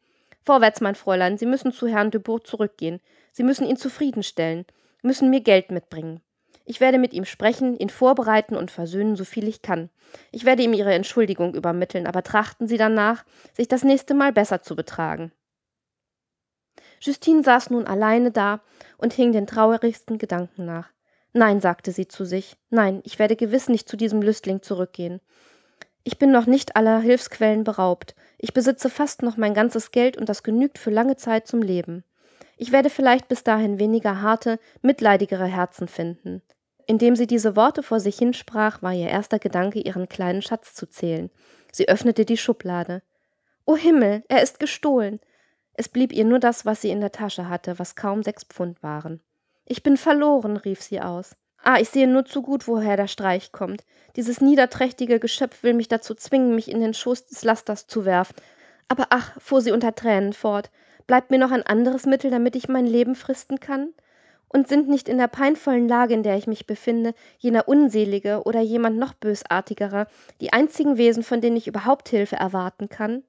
[0.45, 3.01] Vorwärts, mein Fräulein, Sie müssen zu Herrn Dubourg zurückgehen.
[3.33, 4.67] Sie müssen ihn zufriedenstellen,
[5.03, 6.21] müssen mir Geld mitbringen.
[6.71, 9.89] Ich werde mit ihm sprechen, ihn vorbereiten und versöhnen, so viel ich kann.
[10.33, 14.61] Ich werde ihm Ihre Entschuldigung übermitteln, aber trachten Sie danach, sich das nächste Mal besser
[14.61, 15.33] zu betragen.
[17.01, 18.61] Justine saß nun alleine da
[18.99, 20.91] und hing den traurigsten Gedanken nach.
[21.33, 25.23] Nein, sagte sie zu sich, nein, ich werde gewiss nicht zu diesem Lüstling zurückgehen.
[26.05, 28.15] Ich bin noch nicht aller Hilfsquellen beraubt.
[28.37, 32.05] Ich besitze fast noch mein ganzes Geld und das genügt für lange Zeit zum Leben.
[32.59, 36.43] Ich werde vielleicht bis dahin weniger harte, mitleidigere Herzen finden.
[36.91, 40.89] Indem sie diese Worte vor sich hinsprach, war ihr erster Gedanke, ihren kleinen Schatz zu
[40.89, 41.31] zählen.
[41.71, 43.03] Sie öffnete die Schublade.
[43.67, 45.21] O Himmel, er ist gestohlen.
[45.75, 48.83] Es blieb ihr nur das, was sie in der Tasche hatte, was kaum sechs Pfund
[48.83, 49.21] waren.
[49.67, 51.37] Ich bin verloren, rief sie aus.
[51.63, 53.85] Ah, ich sehe nur zu gut, woher der Streich kommt.
[54.17, 58.37] Dieses niederträchtige Geschöpf will mich dazu zwingen, mich in den Schoß des Lasters zu werfen.
[58.89, 60.71] Aber ach, fuhr sie unter Tränen fort,
[61.07, 63.93] bleibt mir noch ein anderes Mittel, damit ich mein Leben fristen kann?
[64.49, 68.61] Und sind nicht in der peinvollen Lage, in der ich mich befinde, jener Unselige oder
[68.61, 70.07] jemand noch bösartigerer,
[70.41, 73.23] die einzigen Wesen, von denen ich überhaupt Hilfe erwarten kann?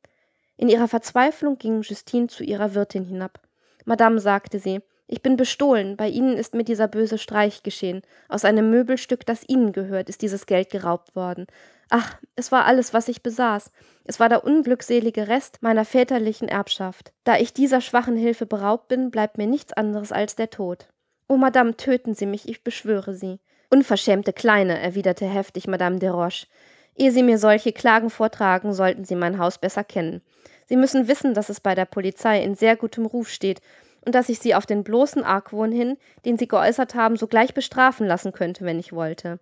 [0.58, 3.40] In ihrer Verzweiflung ging Justine zu ihrer Wirtin hinab.
[3.86, 8.04] Madame, sagte sie, ich bin bestohlen, bei Ihnen ist mir dieser böse Streich geschehen.
[8.28, 11.48] Aus einem Möbelstück, das Ihnen gehört, ist dieses Geld geraubt worden.
[11.90, 13.72] Ach, es war alles, was ich besaß.
[14.04, 17.12] Es war der unglückselige Rest meiner väterlichen Erbschaft.
[17.24, 20.90] Da ich dieser schwachen Hilfe beraubt bin, bleibt mir nichts anderes als der Tod.
[21.32, 23.40] Oh, Madame, töten Sie mich, ich beschwöre Sie.
[23.70, 26.48] Unverschämte Kleine, erwiderte heftig Madame Desroches.
[26.96, 30.24] Ehe Sie mir solche Klagen vortragen, sollten Sie mein Haus besser kennen.
[30.66, 33.62] Sie müssen wissen, dass es bei der Polizei in sehr gutem Ruf steht
[34.04, 38.08] und dass ich Sie auf den bloßen Argwohn hin, den Sie geäußert haben, sogleich bestrafen
[38.08, 39.40] lassen könnte, wenn ich wollte.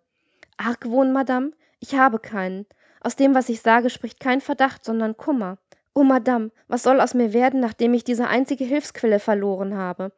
[0.58, 1.54] Argwohn, Madame?
[1.80, 2.66] Ich habe keinen.
[3.00, 5.58] Aus dem, was ich sage, spricht kein Verdacht, sondern Kummer.
[5.94, 10.12] Oh, Madame, was soll aus mir werden, nachdem ich diese einzige Hilfsquelle verloren habe?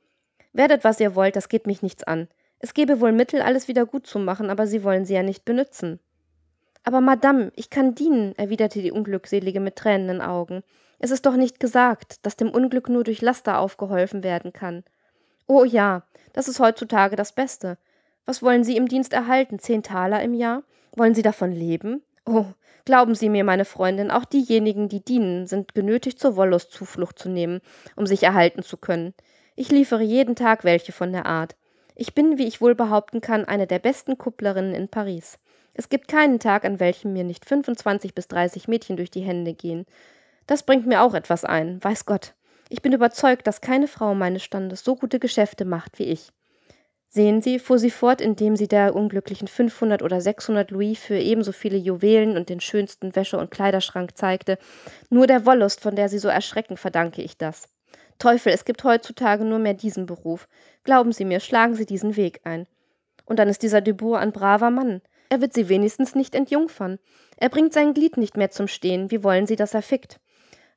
[0.59, 2.27] Werdet, was ihr wollt, das geht mich nichts an.
[2.59, 5.45] Es gäbe wohl Mittel, alles wieder gut zu machen, aber Sie wollen sie ja nicht
[5.45, 6.01] benützen.
[6.83, 10.63] Aber Madame, ich kann dienen, erwiderte die Unglückselige mit tränenden Augen.
[10.99, 14.83] Es ist doch nicht gesagt, dass dem Unglück nur durch Laster aufgeholfen werden kann.
[15.47, 17.77] Oh ja, das ist heutzutage das Beste.
[18.25, 19.59] Was wollen Sie im Dienst erhalten?
[19.59, 20.63] Zehn Taler im Jahr?
[20.93, 22.03] Wollen Sie davon leben?
[22.25, 22.47] Oh,
[22.83, 27.29] glauben Sie mir, meine Freundin, auch diejenigen, die dienen, sind genötigt, zur Wollust Zuflucht zu
[27.29, 27.61] nehmen,
[27.95, 29.13] um sich erhalten zu können.
[29.59, 31.57] Ich liefere jeden Tag welche von der Art.
[31.93, 35.37] Ich bin, wie ich wohl behaupten kann, eine der besten Kupplerinnen in Paris.
[35.73, 39.53] Es gibt keinen Tag, an welchem mir nicht 25 bis 30 Mädchen durch die Hände
[39.53, 39.85] gehen.
[40.47, 42.35] Das bringt mir auch etwas ein, weiß Gott.
[42.69, 46.31] Ich bin überzeugt, dass keine Frau meines Standes so gute Geschäfte macht wie ich.
[47.09, 51.51] Sehen Sie, fuhr sie fort, indem sie der unglücklichen 500 oder 600 Louis für ebenso
[51.51, 54.57] viele Juwelen und den schönsten Wäsche- und Kleiderschrank zeigte,
[55.09, 57.67] nur der Wollust, von der Sie so erschrecken, verdanke ich das.
[58.19, 60.47] Teufel, es gibt heutzutage nur mehr diesen Beruf.
[60.83, 62.67] Glauben Sie mir, schlagen Sie diesen Weg ein.
[63.25, 65.01] Und dann ist dieser Dubourg ein braver Mann.
[65.29, 66.99] Er wird Sie wenigstens nicht entjungfern.
[67.37, 69.09] Er bringt sein Glied nicht mehr zum Stehen.
[69.09, 70.19] Wie wollen Sie, dass er fickt?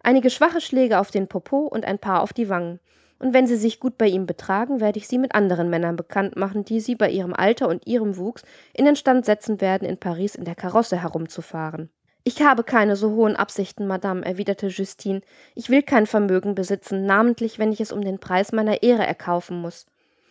[0.02, 2.78] Einige schwache Schläge auf den Popo und ein paar auf die Wangen.
[3.18, 6.36] Und wenn Sie sich gut bei ihm betragen, werde ich Sie mit anderen Männern bekannt
[6.36, 8.42] machen, die Sie bei Ihrem Alter und Ihrem Wuchs
[8.74, 11.90] in den Stand setzen werden, in Paris in der Karosse herumzufahren.
[12.24, 15.22] Ich habe keine so hohen Absichten, Madame, erwiderte Justine.
[15.56, 19.60] Ich will kein Vermögen besitzen, namentlich wenn ich es um den Preis meiner Ehre erkaufen
[19.60, 19.86] muss.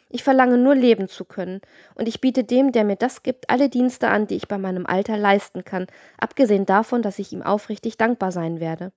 [0.08, 1.62] Ich verlange nur leben zu können,
[1.96, 4.86] und ich biete dem, der mir das gibt, alle Dienste an, die ich bei meinem
[4.86, 8.94] Alter leisten kann, abgesehen davon, dass ich ihm aufrichtig dankbar sein werde.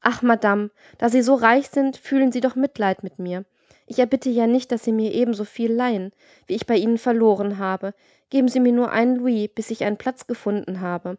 [0.00, 3.44] Ach, Madame, da Sie so reich sind, fühlen Sie doch Mitleid mit mir.
[3.86, 6.12] Ich erbitte ja nicht, dass Sie mir ebenso viel leihen,
[6.46, 7.94] wie ich bei Ihnen verloren habe.
[8.30, 11.18] Geben Sie mir nur einen Louis, bis ich einen Platz gefunden habe.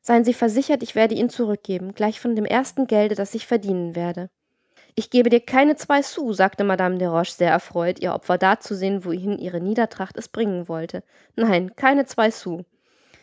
[0.00, 3.94] Seien Sie versichert, ich werde ihn zurückgeben, gleich von dem ersten Gelde, das ich verdienen
[3.94, 4.30] werde.
[4.94, 9.04] Ich gebe dir keine zwei Sous, sagte Madame de Roche sehr erfreut, ihr Opfer dazusehen,
[9.04, 11.02] wohin ihre Niedertracht es bringen wollte.
[11.36, 12.64] Nein, keine zwei Sous.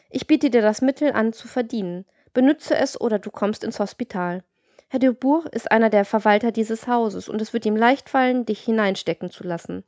[0.10, 2.06] Ich biete dir das Mittel an, zu verdienen.
[2.34, 4.44] Benütze es, oder du kommst ins Hospital.
[4.88, 8.62] Herr Dubourg ist einer der Verwalter dieses Hauses, und es wird ihm leicht fallen, dich
[8.62, 9.84] hineinstecken zu lassen.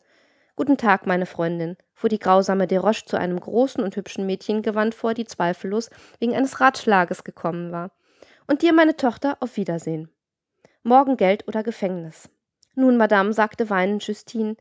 [0.59, 4.93] Guten Tag, meine Freundin, fuhr die grausame Desroches zu einem großen und hübschen Mädchen gewandt
[4.93, 7.91] vor, die zweifellos wegen eines Ratschlages gekommen war.
[8.45, 10.09] Und dir, meine Tochter, auf Wiedersehen.
[10.83, 12.29] Morgen Geld oder Gefängnis.
[12.75, 14.57] Nun, Madame, sagte weinend Justine,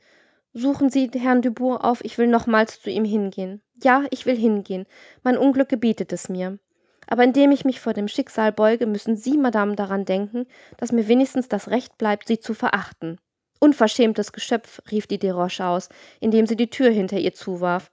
[0.52, 3.60] suchen Sie Herrn Dubourg auf, ich will nochmals zu ihm hingehen.
[3.82, 4.86] Ja, ich will hingehen.
[5.24, 6.60] Mein Unglück gebietet es mir.
[7.08, 11.08] Aber indem ich mich vor dem Schicksal beuge, müssen Sie, Madame, daran denken, dass mir
[11.08, 13.18] wenigstens das Recht bleibt, Sie zu verachten.
[13.58, 15.88] Unverschämtes Geschöpf, rief die Desroches aus,
[16.20, 17.90] indem sie die Tür hinter ihr zuwarf.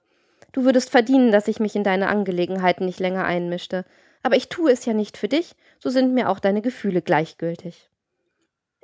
[0.52, 3.84] Du würdest verdienen, dass ich mich in deine Angelegenheiten nicht länger einmischte.
[4.22, 7.90] Aber ich tue es ja nicht für dich, so sind mir auch deine Gefühle gleichgültig.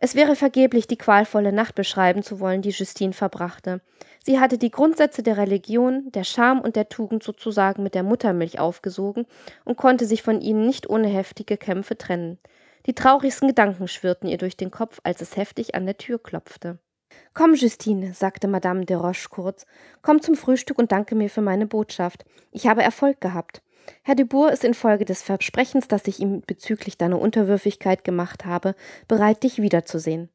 [0.05, 3.81] Es wäre vergeblich, die qualvolle Nacht beschreiben zu wollen, die Justine verbrachte.
[4.25, 8.59] Sie hatte die Grundsätze der Religion, der Scham und der Tugend sozusagen mit der Muttermilch
[8.59, 9.27] aufgesogen
[9.65, 12.39] und konnte sich von ihnen nicht ohne heftige Kämpfe trennen.
[12.87, 16.79] Die traurigsten Gedanken schwirrten ihr durch den Kopf, als es heftig an der Tür klopfte.
[17.35, 19.67] Komm, Justine, sagte Madame de Roche kurz,
[20.03, 22.25] komm zum Frühstück und danke mir für meine Botschaft.
[22.51, 23.63] Ich habe Erfolg gehabt.
[24.03, 28.75] Herr Dubourg ist infolge des Versprechens, das ich ihm bezüglich deiner Unterwürfigkeit gemacht habe,
[29.09, 30.29] bereit, dich wiederzusehen.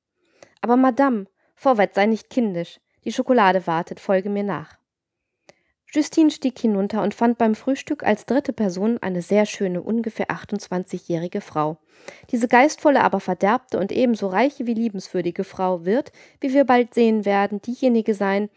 [0.62, 2.80] Aber Madame, vorwärts sei nicht kindisch.
[3.06, 4.78] Die Schokolade wartet, folge mir nach.
[5.94, 11.40] Justine stieg hinunter und fand beim Frühstück als dritte Person eine sehr schöne, ungefähr 28-jährige
[11.40, 11.78] Frau.
[12.30, 17.26] Diese geistvolle, aber verderbte und ebenso reiche wie liebenswürdige Frau wird, wie wir bald sehen
[17.26, 18.50] werden, diejenige sein,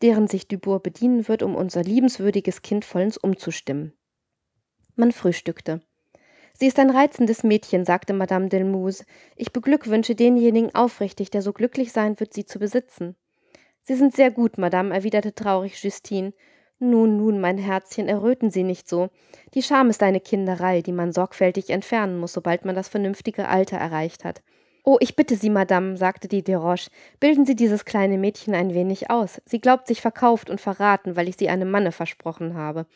[0.00, 3.92] deren sich Dubourg bedienen wird, um unser liebenswürdiges Kind vollends umzustimmen.
[4.94, 5.80] Man frühstückte.
[6.54, 9.04] Sie ist ein reizendes Mädchen, sagte Madame Delmouze.
[9.36, 13.16] Ich beglückwünsche denjenigen aufrichtig, der so glücklich sein wird, sie zu besitzen.
[13.82, 16.32] Sie sind sehr gut, Madame, erwiderte traurig Justine.
[16.82, 19.10] Nun, nun, mein Herzchen, erröten Sie nicht so.
[19.52, 23.76] Die Scham ist eine Kinderei, die man sorgfältig entfernen muss, sobald man das vernünftige Alter
[23.76, 24.40] erreicht hat.
[24.82, 26.90] Oh, ich bitte Sie, Madame, sagte die Desroches,
[27.20, 29.42] bilden Sie dieses kleine Mädchen ein wenig aus.
[29.44, 32.86] Sie glaubt sich verkauft und verraten, weil ich sie einem Manne versprochen habe.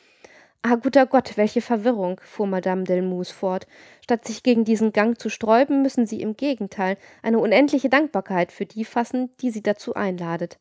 [0.63, 3.67] Ah, guter Gott, welche Verwirrung, fuhr Madame Delmousse fort.
[4.01, 8.65] Statt sich gegen diesen Gang zu sträuben, müssen Sie im Gegenteil eine unendliche Dankbarkeit für
[8.65, 10.59] die fassen, die Sie dazu einladet.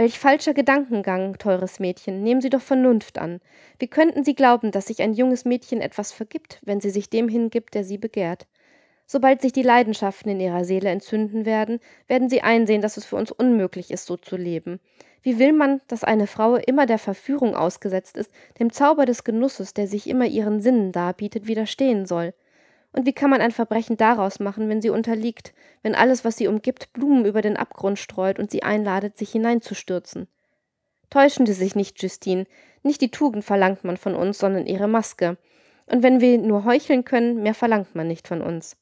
[0.00, 3.38] Welch falscher Gedankengang, teures Mädchen, nehmen Sie doch Vernunft an.
[3.78, 7.28] Wie könnten Sie glauben, dass sich ein junges Mädchen etwas vergibt, wenn sie sich dem
[7.28, 8.46] hingibt, der sie begehrt?
[9.04, 13.16] Sobald sich die Leidenschaften in ihrer Seele entzünden werden, werden sie einsehen, dass es für
[13.16, 14.80] uns unmöglich ist, so zu leben.
[15.20, 19.74] Wie will man, dass eine Frau immer der Verführung ausgesetzt ist, dem Zauber des Genusses,
[19.74, 22.32] der sich immer ihren Sinnen darbietet, widerstehen soll?
[22.92, 26.48] Und wie kann man ein Verbrechen daraus machen, wenn sie unterliegt, wenn alles, was sie
[26.48, 30.26] umgibt, Blumen über den Abgrund streut und sie einladet, sich hineinzustürzen?
[31.10, 32.46] Täuschen Sie sich nicht, Justine.
[32.82, 35.38] Nicht die Tugend verlangt man von uns, sondern ihre Maske.
[35.86, 38.76] Und wenn wir nur heucheln können, mehr verlangt man nicht von uns.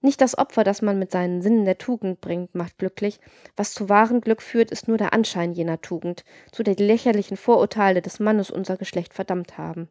[0.00, 3.20] Nicht das Opfer, das man mit seinen Sinnen der Tugend bringt, macht glücklich.
[3.56, 7.36] Was zu wahrem Glück führt, ist nur der Anschein jener Tugend, zu der die lächerlichen
[7.36, 9.88] Vorurteile des Mannes unser Geschlecht verdammt haben.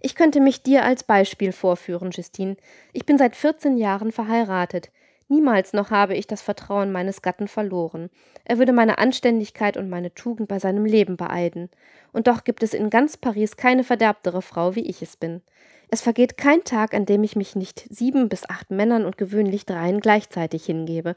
[0.00, 2.56] Ich könnte mich dir als Beispiel vorführen, Justine.
[2.92, 4.90] Ich bin seit vierzehn Jahren verheiratet.
[5.28, 8.10] Niemals noch habe ich das Vertrauen meines Gatten verloren.
[8.44, 11.70] Er würde meine Anständigkeit und meine Tugend bei seinem Leben beeiden.
[12.12, 15.40] Und doch gibt es in ganz Paris keine verderbtere Frau, wie ich es bin.
[15.92, 19.66] Es vergeht kein Tag, an dem ich mich nicht sieben bis acht Männern und gewöhnlich
[19.66, 21.16] dreien gleichzeitig hingebe.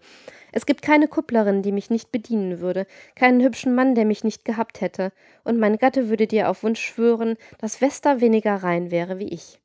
[0.51, 4.45] Es gibt keine Kupplerin, die mich nicht bedienen würde, keinen hübschen Mann, der mich nicht
[4.45, 5.11] gehabt hätte,
[5.43, 9.59] und mein Gatte würde dir auf Wunsch schwören, dass Vesta weniger rein wäre wie ich.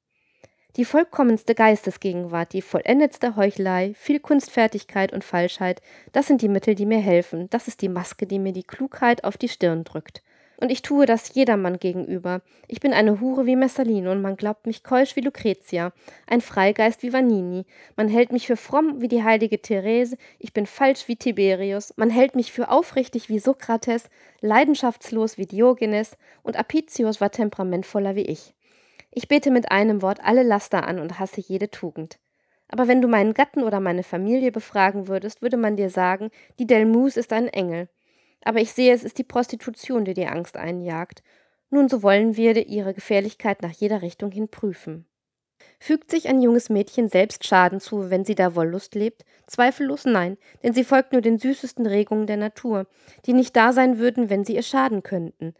[0.76, 5.80] Die vollkommenste Geistesgegenwart, die vollendetste Heuchelei, viel Kunstfertigkeit und Falschheit,
[6.12, 9.24] das sind die Mittel, die mir helfen, das ist die Maske, die mir die Klugheit
[9.24, 10.22] auf die Stirn drückt.
[10.60, 12.42] Und ich tue das jedermann gegenüber.
[12.66, 15.92] Ich bin eine Hure wie Messalino und man glaubt mich keusch wie Lucretia,
[16.26, 17.64] ein Freigeist wie Vanini.
[17.94, 22.10] Man hält mich für fromm wie die heilige Therese, ich bin falsch wie Tiberius, man
[22.10, 28.52] hält mich für aufrichtig wie Sokrates, leidenschaftslos wie Diogenes und Apicius war temperamentvoller wie ich.
[29.12, 32.18] Ich bete mit einem Wort alle Laster an und hasse jede Tugend.
[32.66, 36.66] Aber wenn du meinen Gatten oder meine Familie befragen würdest, würde man dir sagen, die
[36.66, 37.88] Delmus ist ein Engel.
[38.42, 41.22] Aber ich sehe, es ist die Prostitution, die dir Angst einjagt.
[41.70, 45.06] Nun, so wollen wir ihre Gefährlichkeit nach jeder Richtung hin prüfen.
[45.80, 49.24] Fügt sich ein junges Mädchen selbst Schaden zu, wenn sie der Wollust lebt?
[49.46, 52.86] Zweifellos nein, denn sie folgt nur den süßesten Regungen der Natur,
[53.26, 55.54] die nicht da sein würden, wenn sie ihr schaden könnten.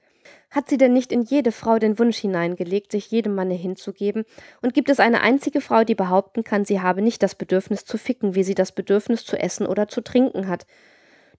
[0.51, 4.25] Hat sie denn nicht in jede Frau den Wunsch hineingelegt, sich jedem Manne hinzugeben?
[4.61, 7.99] Und gibt es eine einzige Frau, die behaupten kann, sie habe nicht das Bedürfnis zu
[7.99, 10.67] ficken, wie sie das Bedürfnis zu essen oder zu trinken hat?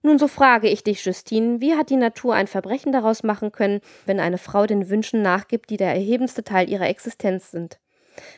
[0.02, 3.80] Nun, so frage ich dich, Justine, wie hat die Natur ein Verbrechen daraus machen können,
[4.06, 7.78] wenn eine Frau den Wünschen nachgibt, die der erhebendste Teil ihrer Existenz sind?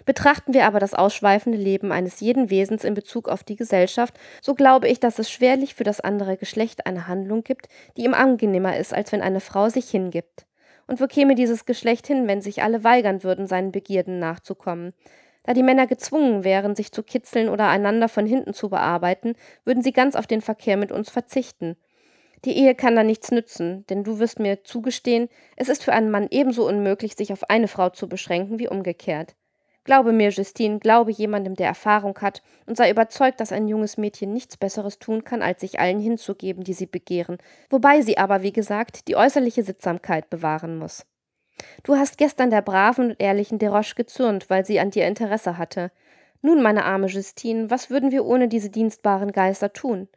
[0.05, 4.55] Betrachten wir aber das ausschweifende Leben eines jeden Wesens in Bezug auf die Gesellschaft, so
[4.55, 8.77] glaube ich, dass es schwerlich für das andere Geschlecht eine Handlung gibt, die ihm angenehmer
[8.77, 10.47] ist, als wenn eine Frau sich hingibt.
[10.87, 14.93] Und wo käme dieses Geschlecht hin, wenn sich alle weigern würden, seinen Begierden nachzukommen?
[15.45, 19.83] Da die Männer gezwungen wären, sich zu kitzeln oder einander von hinten zu bearbeiten, würden
[19.83, 21.77] sie ganz auf den Verkehr mit uns verzichten.
[22.45, 26.11] Die Ehe kann da nichts nützen, denn du wirst mir zugestehen, es ist für einen
[26.11, 29.37] Mann ebenso unmöglich, sich auf eine Frau zu beschränken wie umgekehrt.
[29.85, 34.33] Glaube mir, Justine, glaube jemandem, der Erfahrung hat, und sei überzeugt, dass ein junges Mädchen
[34.33, 38.53] nichts Besseres tun kann, als sich allen hinzugeben, die sie begehren, wobei sie aber, wie
[38.53, 41.05] gesagt, die äußerliche Sittsamkeit bewahren muss.
[41.83, 45.91] Du hast gestern der braven und ehrlichen Desroches gezürnt, weil sie an dir Interesse hatte.
[46.41, 50.09] Nun, meine arme Justine, was würden wir ohne diese dienstbaren Geister tun?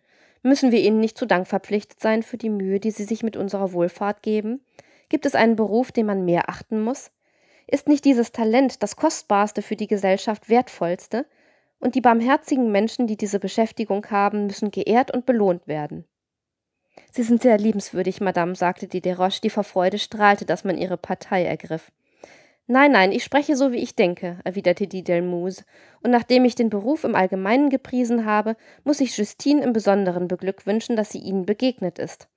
[0.43, 3.35] Müssen wir ihnen nicht zu Dank verpflichtet sein für die Mühe, die sie sich mit
[3.35, 4.61] unserer Wohlfahrt geben?
[5.09, 7.11] Gibt es einen Beruf, den man mehr achten muss?
[7.67, 11.25] Ist nicht dieses Talent das kostbarste für die Gesellschaft wertvollste?
[11.79, 16.05] Und die barmherzigen Menschen, die diese Beschäftigung haben, müssen geehrt und belohnt werden.
[17.11, 20.97] Sie sind sehr liebenswürdig, Madame, sagte die Desroches, die vor Freude strahlte, dass man ihre
[20.97, 21.91] Partei ergriff.
[22.67, 25.65] Nein, nein, ich spreche so, wie ich denke, erwiderte die Delmuse,
[26.01, 30.95] und nachdem ich den Beruf im Allgemeinen gepriesen habe, muss ich Justine im Besonderen beglückwünschen,
[30.95, 32.27] dass sie Ihnen begegnet ist.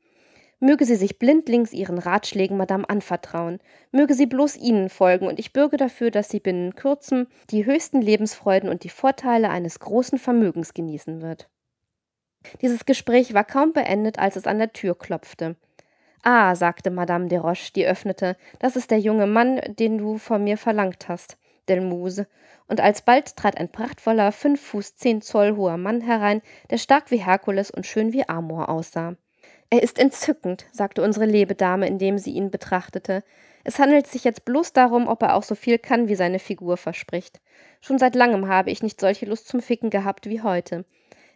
[0.61, 3.61] Möge sie sich blindlings ihren Ratschlägen, Madame, anvertrauen,
[3.93, 8.03] möge sie bloß ihnen folgen, und ich bürge dafür, dass sie binnen kurzem die höchsten
[8.03, 11.49] Lebensfreuden und die Vorteile eines großen Vermögens genießen wird.
[12.61, 15.57] Dieses Gespräch war kaum beendet, als es an der Tür klopfte.
[16.23, 20.57] Ah, sagte Madame Desroches, die öffnete, das ist der junge Mann, den du von mir
[20.57, 22.27] verlangt hast, Delmuse.
[22.67, 27.25] Und alsbald trat ein prachtvoller, fünf Fuß zehn Zoll hoher Mann herein, der stark wie
[27.25, 29.17] Herkules und schön wie Amor aussah.
[29.71, 33.23] Er ist entzückend, sagte unsere Lebedame, indem sie ihn betrachtete.
[33.65, 36.77] Es handelt sich jetzt bloß darum, ob er auch so viel kann, wie seine Figur
[36.77, 37.41] verspricht.
[37.81, 40.85] Schon seit langem habe ich nicht solche Lust zum Ficken gehabt wie heute.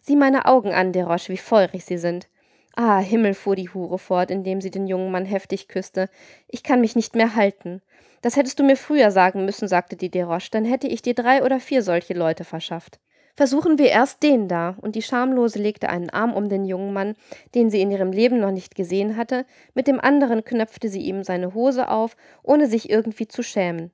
[0.05, 2.29] Sieh meine Augen an, Desroches, wie feurig sie sind.
[2.75, 6.09] Ah, Himmel, fuhr die Hure fort, indem sie den jungen Mann heftig küsste.
[6.49, 7.83] Ich kann mich nicht mehr halten.
[8.21, 11.45] Das hättest du mir früher sagen müssen, sagte die Desroches, dann hätte ich dir drei
[11.45, 12.99] oder vier solche Leute verschafft.
[13.37, 17.15] Versuchen wir erst den da, und die Schamlose legte einen Arm um den jungen Mann,
[17.55, 21.23] den sie in ihrem Leben noch nicht gesehen hatte, mit dem anderen knöpfte sie ihm
[21.23, 23.93] seine Hose auf, ohne sich irgendwie zu schämen.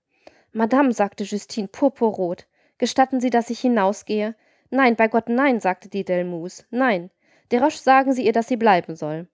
[0.52, 2.46] Madame, sagte Justine purpurrot,
[2.78, 4.34] gestatten Sie, dass ich hinausgehe?
[4.70, 6.66] Nein, bei Gott nein, sagte die Delmus.
[6.70, 7.10] Nein.
[7.50, 9.28] Desroches sagen Sie ihr, dass sie bleiben soll.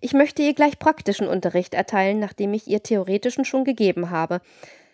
[0.00, 4.40] Ich möchte ihr gleich praktischen Unterricht erteilen, nachdem ich ihr theoretischen schon gegeben habe.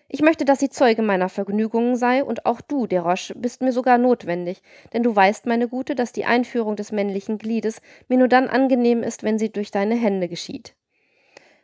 [0.09, 3.99] Ich möchte, dass sie Zeuge meiner Vergnügungen sei, und auch du, Desroches, bist mir sogar
[3.99, 4.62] notwendig,
[4.93, 9.03] denn du weißt, meine Gute, dass die Einführung des männlichen Gliedes mir nur dann angenehm
[9.03, 10.74] ist, wenn sie durch deine Hände geschieht.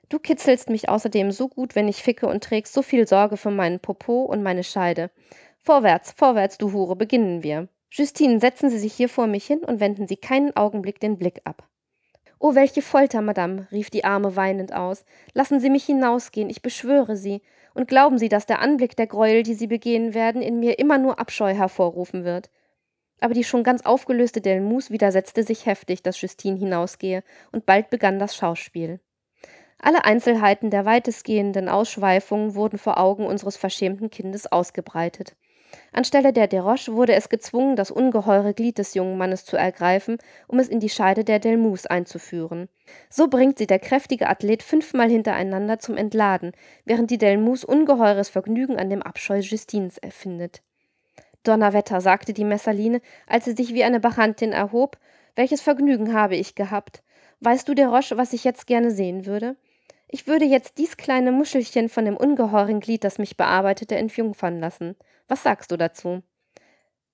[0.08, 3.50] Du kitzelst mich außerdem so gut, wenn ich ficke und trägst so viel Sorge für
[3.50, 5.10] meinen Popo und meine Scheide.
[5.62, 7.68] Vorwärts, vorwärts, du Hure, beginnen wir.
[7.90, 11.40] Justine, setzen Sie sich hier vor mich hin und wenden Sie keinen Augenblick den Blick
[11.44, 11.68] ab.
[12.38, 15.04] Oh, welche Folter, Madame, rief die Arme weinend aus.
[15.34, 17.42] Lassen Sie mich hinausgehen, ich beschwöre Sie.
[17.74, 20.98] Und glauben Sie, dass der Anblick der Gräuel, die Sie begehen werden, in mir immer
[20.98, 22.48] nur Abscheu hervorrufen wird.
[23.20, 27.22] Aber die schon ganz aufgelöste Delmus widersetzte sich heftig, dass Justine hinausgehe,
[27.52, 29.00] und bald begann das Schauspiel.
[29.78, 35.36] Alle Einzelheiten der weitestgehenden Ausschweifungen wurden vor Augen unseres verschämten Kindes ausgebreitet.
[35.92, 40.58] Anstelle der Desroches wurde es gezwungen, das ungeheure Glied des jungen Mannes zu ergreifen, um
[40.58, 42.68] es in die Scheide der Delmus einzuführen.
[43.08, 46.52] So bringt sie der kräftige Athlet fünfmal hintereinander zum Entladen,
[46.84, 50.62] während die Delmus ungeheures Vergnügen an dem Abscheu Justines erfindet.
[51.42, 54.98] Donnerwetter, sagte die Messaline, als sie sich wie eine Bacchantin erhob,
[55.36, 57.02] welches Vergnügen habe ich gehabt.
[57.40, 59.56] Weißt du, Desroches, was ich jetzt gerne sehen würde?
[60.08, 64.96] Ich würde jetzt dies kleine Muschelchen von dem ungeheuren Glied, das mich bearbeitete, entjungfern lassen.
[65.30, 66.24] Was sagst du dazu?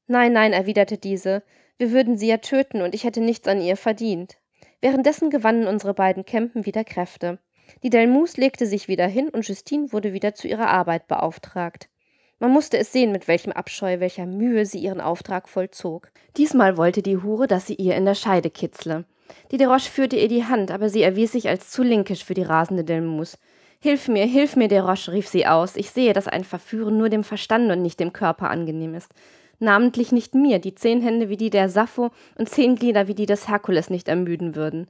[0.07, 1.43] Nein, nein, erwiderte diese,
[1.77, 4.39] wir würden sie ja töten, und ich hätte nichts an ihr verdient.
[4.81, 7.39] Währenddessen gewannen unsere beiden Kämpen wieder Kräfte.
[7.83, 11.91] Die Delmus legte sich wieder hin, und Justine wurde wieder zu ihrer Arbeit beauftragt.
[12.39, 16.11] Man musste es sehen, mit welchem Abscheu, welcher Mühe sie ihren Auftrag vollzog.
[16.39, 19.05] Diesmal wollte die Hure, dass sie ihr in der Scheide kitzle.
[19.51, 22.45] Die Desroches führte ihr die Hand, aber sie erwies sich als zu linkisch für die
[22.45, 23.37] rasende Delmus.
[23.81, 25.77] Hilf mir, hilf mir, Desroches, rief sie aus.
[25.77, 29.12] Ich sehe, dass ein Verführen nur dem Verstand und nicht dem Körper angenehm ist.
[29.59, 33.27] Namentlich nicht mir, die zehn Hände wie die der Sappho und zehn Glieder wie die
[33.27, 34.87] des Herkules nicht ermüden würden.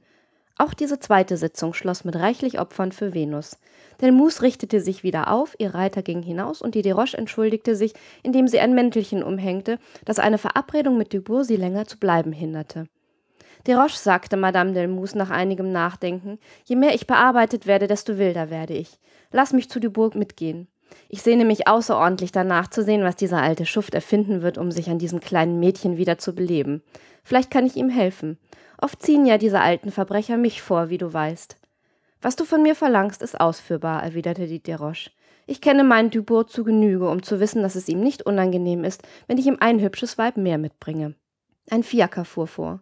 [0.57, 3.59] Auch diese zweite Sitzung schloss mit reichlich Opfern für Venus.
[4.01, 8.47] Delmus richtete sich wieder auf, ihr Reiter ging hinaus und die Desroches entschuldigte sich, indem
[8.47, 12.87] sie ein Mäntelchen umhängte, das eine Verabredung mit Dubourg sie länger zu bleiben hinderte.
[13.65, 18.73] Desroches, sagte Madame Delmus nach einigem Nachdenken, je mehr ich bearbeitet werde, desto wilder werde
[18.73, 18.99] ich.
[19.31, 20.67] Lass mich zu Dubourg mitgehen.
[21.09, 24.89] Ich sehne mich außerordentlich danach zu sehen, was dieser alte Schuft erfinden wird, um sich
[24.89, 26.81] an diesem kleinen Mädchen wieder zu beleben.
[27.23, 28.37] Vielleicht kann ich ihm helfen.
[28.77, 31.57] Oft ziehen ja diese alten Verbrecher mich vor, wie du weißt.
[32.21, 35.11] Was du von mir verlangst, ist ausführbar, erwiderte die Desroches.
[35.49, 39.03] Ich kenne meinen Dubourg zu Genüge, um zu wissen, dass es ihm nicht unangenehm ist,
[39.27, 41.15] wenn ich ihm ein hübsches Weib mehr mitbringe.
[41.69, 42.81] Ein Fiaker fuhr vor.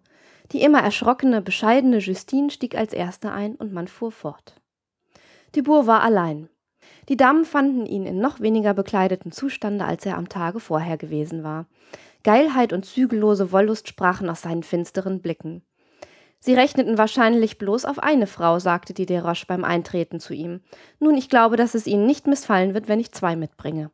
[0.51, 4.61] Die immer erschrockene, bescheidene Justine stieg als erste ein und man fuhr fort.
[5.53, 6.49] Dubourg war allein.
[7.09, 11.43] Die Damen fanden ihn in noch weniger bekleideten Zustande, als er am Tage vorher gewesen
[11.43, 11.67] war.
[12.23, 15.63] Geilheit und zügellose Wollust sprachen aus seinen finsteren Blicken.
[16.39, 20.61] Sie rechneten wahrscheinlich bloß auf eine Frau, sagte die Desroches beim Eintreten zu ihm.
[20.99, 23.91] Nun, ich glaube, dass es Ihnen nicht missfallen wird, wenn ich zwei mitbringe.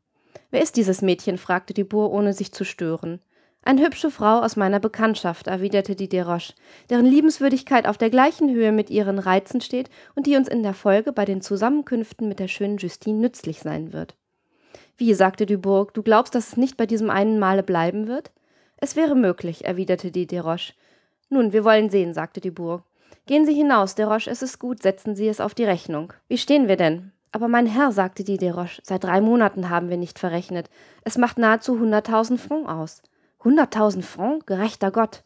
[0.49, 1.37] Wer ist dieses Mädchen?
[1.37, 3.21] fragte Dubourg, ohne sich zu stören.
[3.63, 6.55] Eine hübsche Frau aus meiner Bekanntschaft, erwiderte die Desroches,
[6.89, 10.73] deren Liebenswürdigkeit auf der gleichen Höhe mit ihren Reizen steht und die uns in der
[10.73, 14.15] Folge bei den Zusammenkünften mit der schönen Justine nützlich sein wird.
[14.97, 18.31] Wie, sagte Dubourg, du glaubst, dass es nicht bei diesem einen Male bleiben wird?
[18.77, 20.73] Es wäre möglich, erwiderte die Desroches.
[21.29, 22.83] Nun, wir wollen sehen, sagte Dubourg.
[23.27, 26.13] Gehen Sie hinaus, Desroches, es ist gut, setzen Sie es auf die Rechnung.
[26.27, 27.11] Wie stehen wir denn?
[27.31, 30.67] Aber mein Herr, sagte die Desroches, seit drei Monaten haben wir nicht verrechnet.
[31.03, 33.01] Es macht nahezu hunderttausend Francs aus.
[33.43, 35.23] Hunderttausend Francs, gerechter Gott.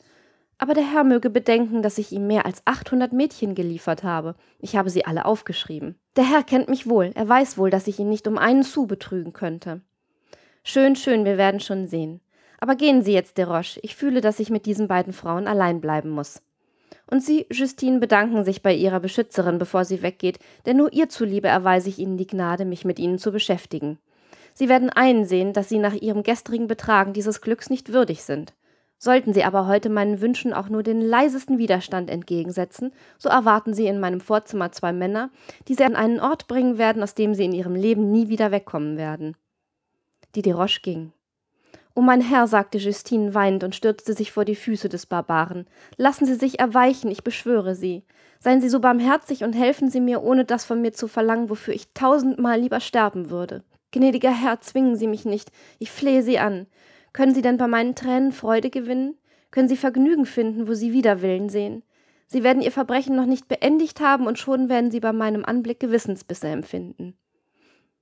[0.57, 4.36] Aber der Herr möge bedenken, dass ich ihm mehr als achthundert Mädchen geliefert habe.
[4.59, 5.99] Ich habe sie alle aufgeschrieben.
[6.16, 8.86] Der Herr kennt mich wohl, er weiß wohl, dass ich ihn nicht um einen Sou
[8.88, 9.82] betrügen könnte.
[10.63, 12.22] Schön, schön, wir werden schon sehen.
[12.59, 16.09] Aber gehen Sie jetzt, Desroches, ich fühle, dass ich mit diesen beiden Frauen allein bleiben
[16.09, 16.41] muss.
[17.07, 21.49] Und Sie, Justine, bedanken sich bei Ihrer Beschützerin, bevor sie weggeht, denn nur ihr zuliebe
[21.49, 23.99] erweise ich Ihnen die Gnade, mich mit Ihnen zu beschäftigen.
[24.58, 28.53] Sie werden einsehen, dass Sie nach Ihrem gestrigen Betragen dieses Glücks nicht würdig sind.
[28.97, 33.86] Sollten Sie aber heute meinen Wünschen auch nur den leisesten Widerstand entgegensetzen, so erwarten Sie
[33.86, 35.30] in meinem Vorzimmer zwei Männer,
[35.68, 38.51] die Sie an einen Ort bringen werden, aus dem Sie in Ihrem Leben nie wieder
[38.51, 39.36] wegkommen werden.
[40.36, 41.12] Die Desroches ging.
[41.93, 46.26] O mein Herr, sagte Justine weinend und stürzte sich vor die Füße des Barbaren, lassen
[46.26, 48.03] Sie sich erweichen, ich beschwöre Sie.
[48.39, 51.74] Seien Sie so barmherzig und helfen Sie mir, ohne das von mir zu verlangen, wofür
[51.74, 53.64] ich tausendmal lieber sterben würde.
[53.95, 56.67] Gnädiger Herr, zwingen Sie mich nicht, ich flehe Sie an.
[57.13, 59.15] Können Sie denn bei meinen Tränen Freude gewinnen?
[59.51, 61.81] Können Sie Vergnügen finden, wo Sie Widerwillen sehen?
[62.27, 65.79] Sie werden Ihr Verbrechen noch nicht beendigt haben und schon werden Sie bei meinem Anblick
[65.79, 67.15] Gewissensbisse empfinden.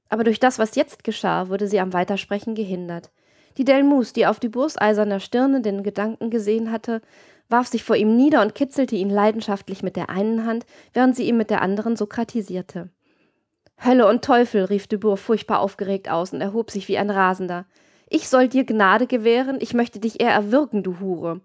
[0.09, 3.11] Aber durch das, was jetzt geschah, wurde sie am Weitersprechen gehindert.
[3.59, 7.03] Die Delmus, die auf Dubourgs eiserner Stirne den Gedanken gesehen hatte,
[7.49, 11.27] warf sich vor ihm nieder und kitzelte ihn leidenschaftlich mit der einen Hand, während sie
[11.27, 12.89] ihm mit der anderen sokratisierte.
[13.85, 17.65] Hölle und Teufel, rief Dubourg furchtbar aufgeregt aus und erhob sich wie ein Rasender.
[18.09, 21.41] Ich soll dir Gnade gewähren, ich möchte dich eher erwürgen, du Hure.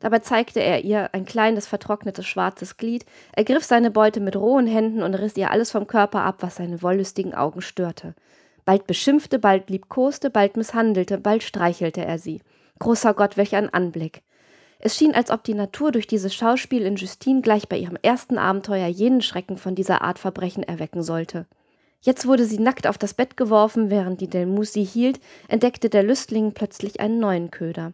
[0.00, 5.02] Dabei zeigte er ihr ein kleines, vertrocknetes, schwarzes Glied, ergriff seine Beute mit rohen Händen
[5.02, 8.14] und riss ihr alles vom Körper ab, was seine wollüstigen Augen störte.
[8.64, 12.42] Bald beschimpfte, bald liebkoste, bald misshandelte, bald streichelte er sie.
[12.80, 14.22] Großer Gott, welch ein Anblick!
[14.80, 18.38] Es schien, als ob die Natur durch dieses Schauspiel in Justine gleich bei ihrem ersten
[18.38, 21.46] Abenteuer jenen Schrecken von dieser Art Verbrechen erwecken sollte.
[22.00, 26.02] Jetzt wurde sie nackt auf das Bett geworfen, während die Delmus sie hielt, entdeckte der
[26.02, 27.92] Lüstling plötzlich einen neuen Köder.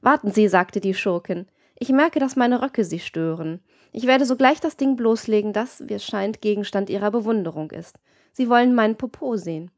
[0.00, 1.46] Warten Sie, sagte die Schurkin.
[1.78, 3.60] Ich merke, dass meine Röcke Sie stören.
[3.92, 7.98] Ich werde sogleich das Ding bloßlegen, das, wie es scheint, Gegenstand ihrer Bewunderung ist.
[8.32, 9.70] Sie wollen meinen Popo sehen.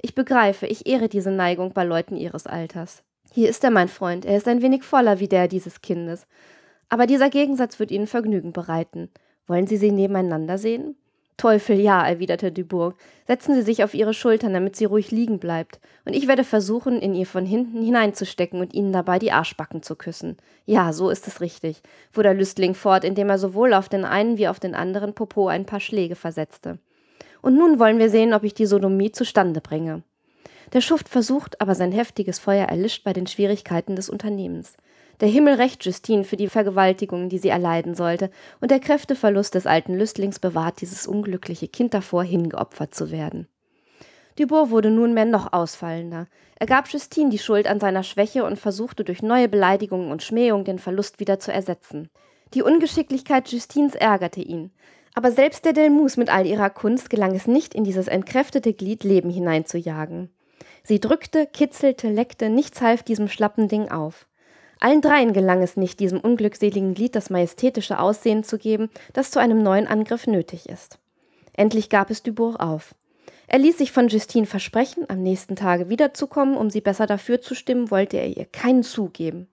[0.00, 3.02] Ich begreife, ich ehre diese Neigung bei Leuten ihres Alters.
[3.32, 6.26] Hier ist er, mein Freund, er ist ein wenig voller wie der dieses Kindes.
[6.88, 9.08] Aber dieser Gegensatz wird Ihnen Vergnügen bereiten.
[9.46, 10.96] Wollen Sie sie nebeneinander sehen?
[11.36, 12.94] Teufel, ja, erwiderte Dubourg.
[13.26, 17.00] Setzen Sie sich auf Ihre Schultern, damit sie ruhig liegen bleibt, und ich werde versuchen,
[17.00, 20.36] in ihr von hinten hineinzustecken und Ihnen dabei die Arschbacken zu küssen.
[20.66, 21.80] Ja, so ist es richtig,
[22.10, 25.48] fuhr der Lüstling fort, indem er sowohl auf den einen wie auf den anderen Popo
[25.48, 26.78] ein paar Schläge versetzte.
[27.40, 30.02] Und nun wollen wir sehen, ob ich die Sodomie zustande bringe.
[30.72, 34.76] Der Schuft versucht, aber sein heftiges Feuer erlischt bei den Schwierigkeiten des Unternehmens.
[35.20, 39.66] Der Himmel rächt Justine für die Vergewaltigung, die sie erleiden sollte, und der Kräfteverlust des
[39.66, 43.46] alten Lüstlings bewahrt dieses unglückliche Kind davor, hingeopfert zu werden.
[44.36, 46.26] Dubourg wurde nunmehr noch ausfallender.
[46.58, 50.64] Er gab Justine die Schuld an seiner Schwäche und versuchte durch neue Beleidigungen und Schmähung
[50.64, 52.08] den Verlust wieder zu ersetzen.
[52.54, 54.70] Die Ungeschicklichkeit Justines ärgerte ihn.
[55.14, 59.04] Aber selbst der Delmus mit all ihrer Kunst gelang es nicht, in dieses entkräftete Glied
[59.04, 60.30] Leben hineinzujagen.
[60.82, 64.26] Sie drückte, kitzelte, leckte, nichts half diesem schlappen Ding auf.
[64.82, 69.38] Allen dreien gelang es nicht, diesem unglückseligen Glied das majestätische Aussehen zu geben, das zu
[69.38, 70.98] einem neuen Angriff nötig ist.
[71.52, 72.96] Endlich gab es Dubourg auf.
[73.46, 77.54] Er ließ sich von Justine versprechen, am nächsten Tage wiederzukommen, um sie besser dafür zu
[77.54, 79.46] stimmen, wollte er ihr keinen zugeben.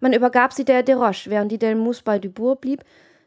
[0.00, 2.84] Man übergab sie der Desroches, während die Delmus bei Dubourg blieb,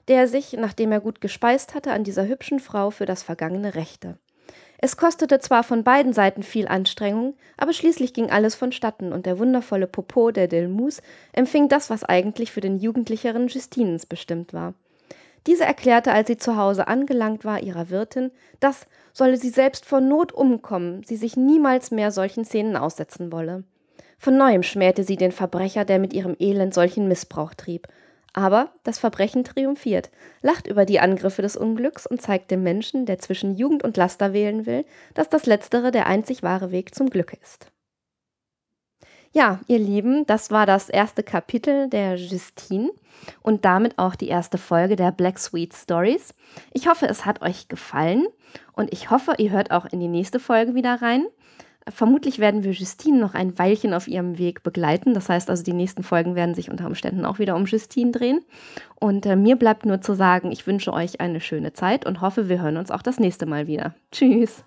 [0.09, 4.19] der sich, nachdem er gut gespeist hatte, an dieser hübschen Frau für das Vergangene rächte.
[4.83, 9.37] Es kostete zwar von beiden Seiten viel Anstrengung, aber schließlich ging alles vonstatten und der
[9.37, 11.03] wundervolle Popo der Delmus
[11.33, 14.73] empfing das, was eigentlich für den jugendlicheren Justinens bestimmt war.
[15.45, 20.01] Diese erklärte, als sie zu Hause angelangt war, ihrer Wirtin, dass, solle sie selbst vor
[20.01, 23.63] Not umkommen, sie sich niemals mehr solchen Szenen aussetzen wolle.
[24.17, 27.87] Von neuem schmähte sie den Verbrecher, der mit ihrem Elend solchen Missbrauch trieb,
[28.33, 30.09] aber das Verbrechen triumphiert,
[30.41, 34.33] lacht über die Angriffe des Unglücks und zeigt dem Menschen, der zwischen Jugend und Laster
[34.33, 37.71] wählen will, dass das Letztere der einzig wahre Weg zum Glück ist.
[39.33, 42.91] Ja, ihr Lieben, das war das erste Kapitel der Justine
[43.41, 46.33] und damit auch die erste Folge der Black Sweet Stories.
[46.73, 48.27] Ich hoffe, es hat euch gefallen
[48.73, 51.25] und ich hoffe, ihr hört auch in die nächste Folge wieder rein.
[51.89, 55.13] Vermutlich werden wir Justine noch ein Weilchen auf ihrem Weg begleiten.
[55.13, 58.41] Das heißt also, die nächsten Folgen werden sich unter Umständen auch wieder um Justine drehen.
[58.99, 62.49] Und äh, mir bleibt nur zu sagen, ich wünsche euch eine schöne Zeit und hoffe,
[62.49, 63.95] wir hören uns auch das nächste Mal wieder.
[64.11, 64.63] Tschüss.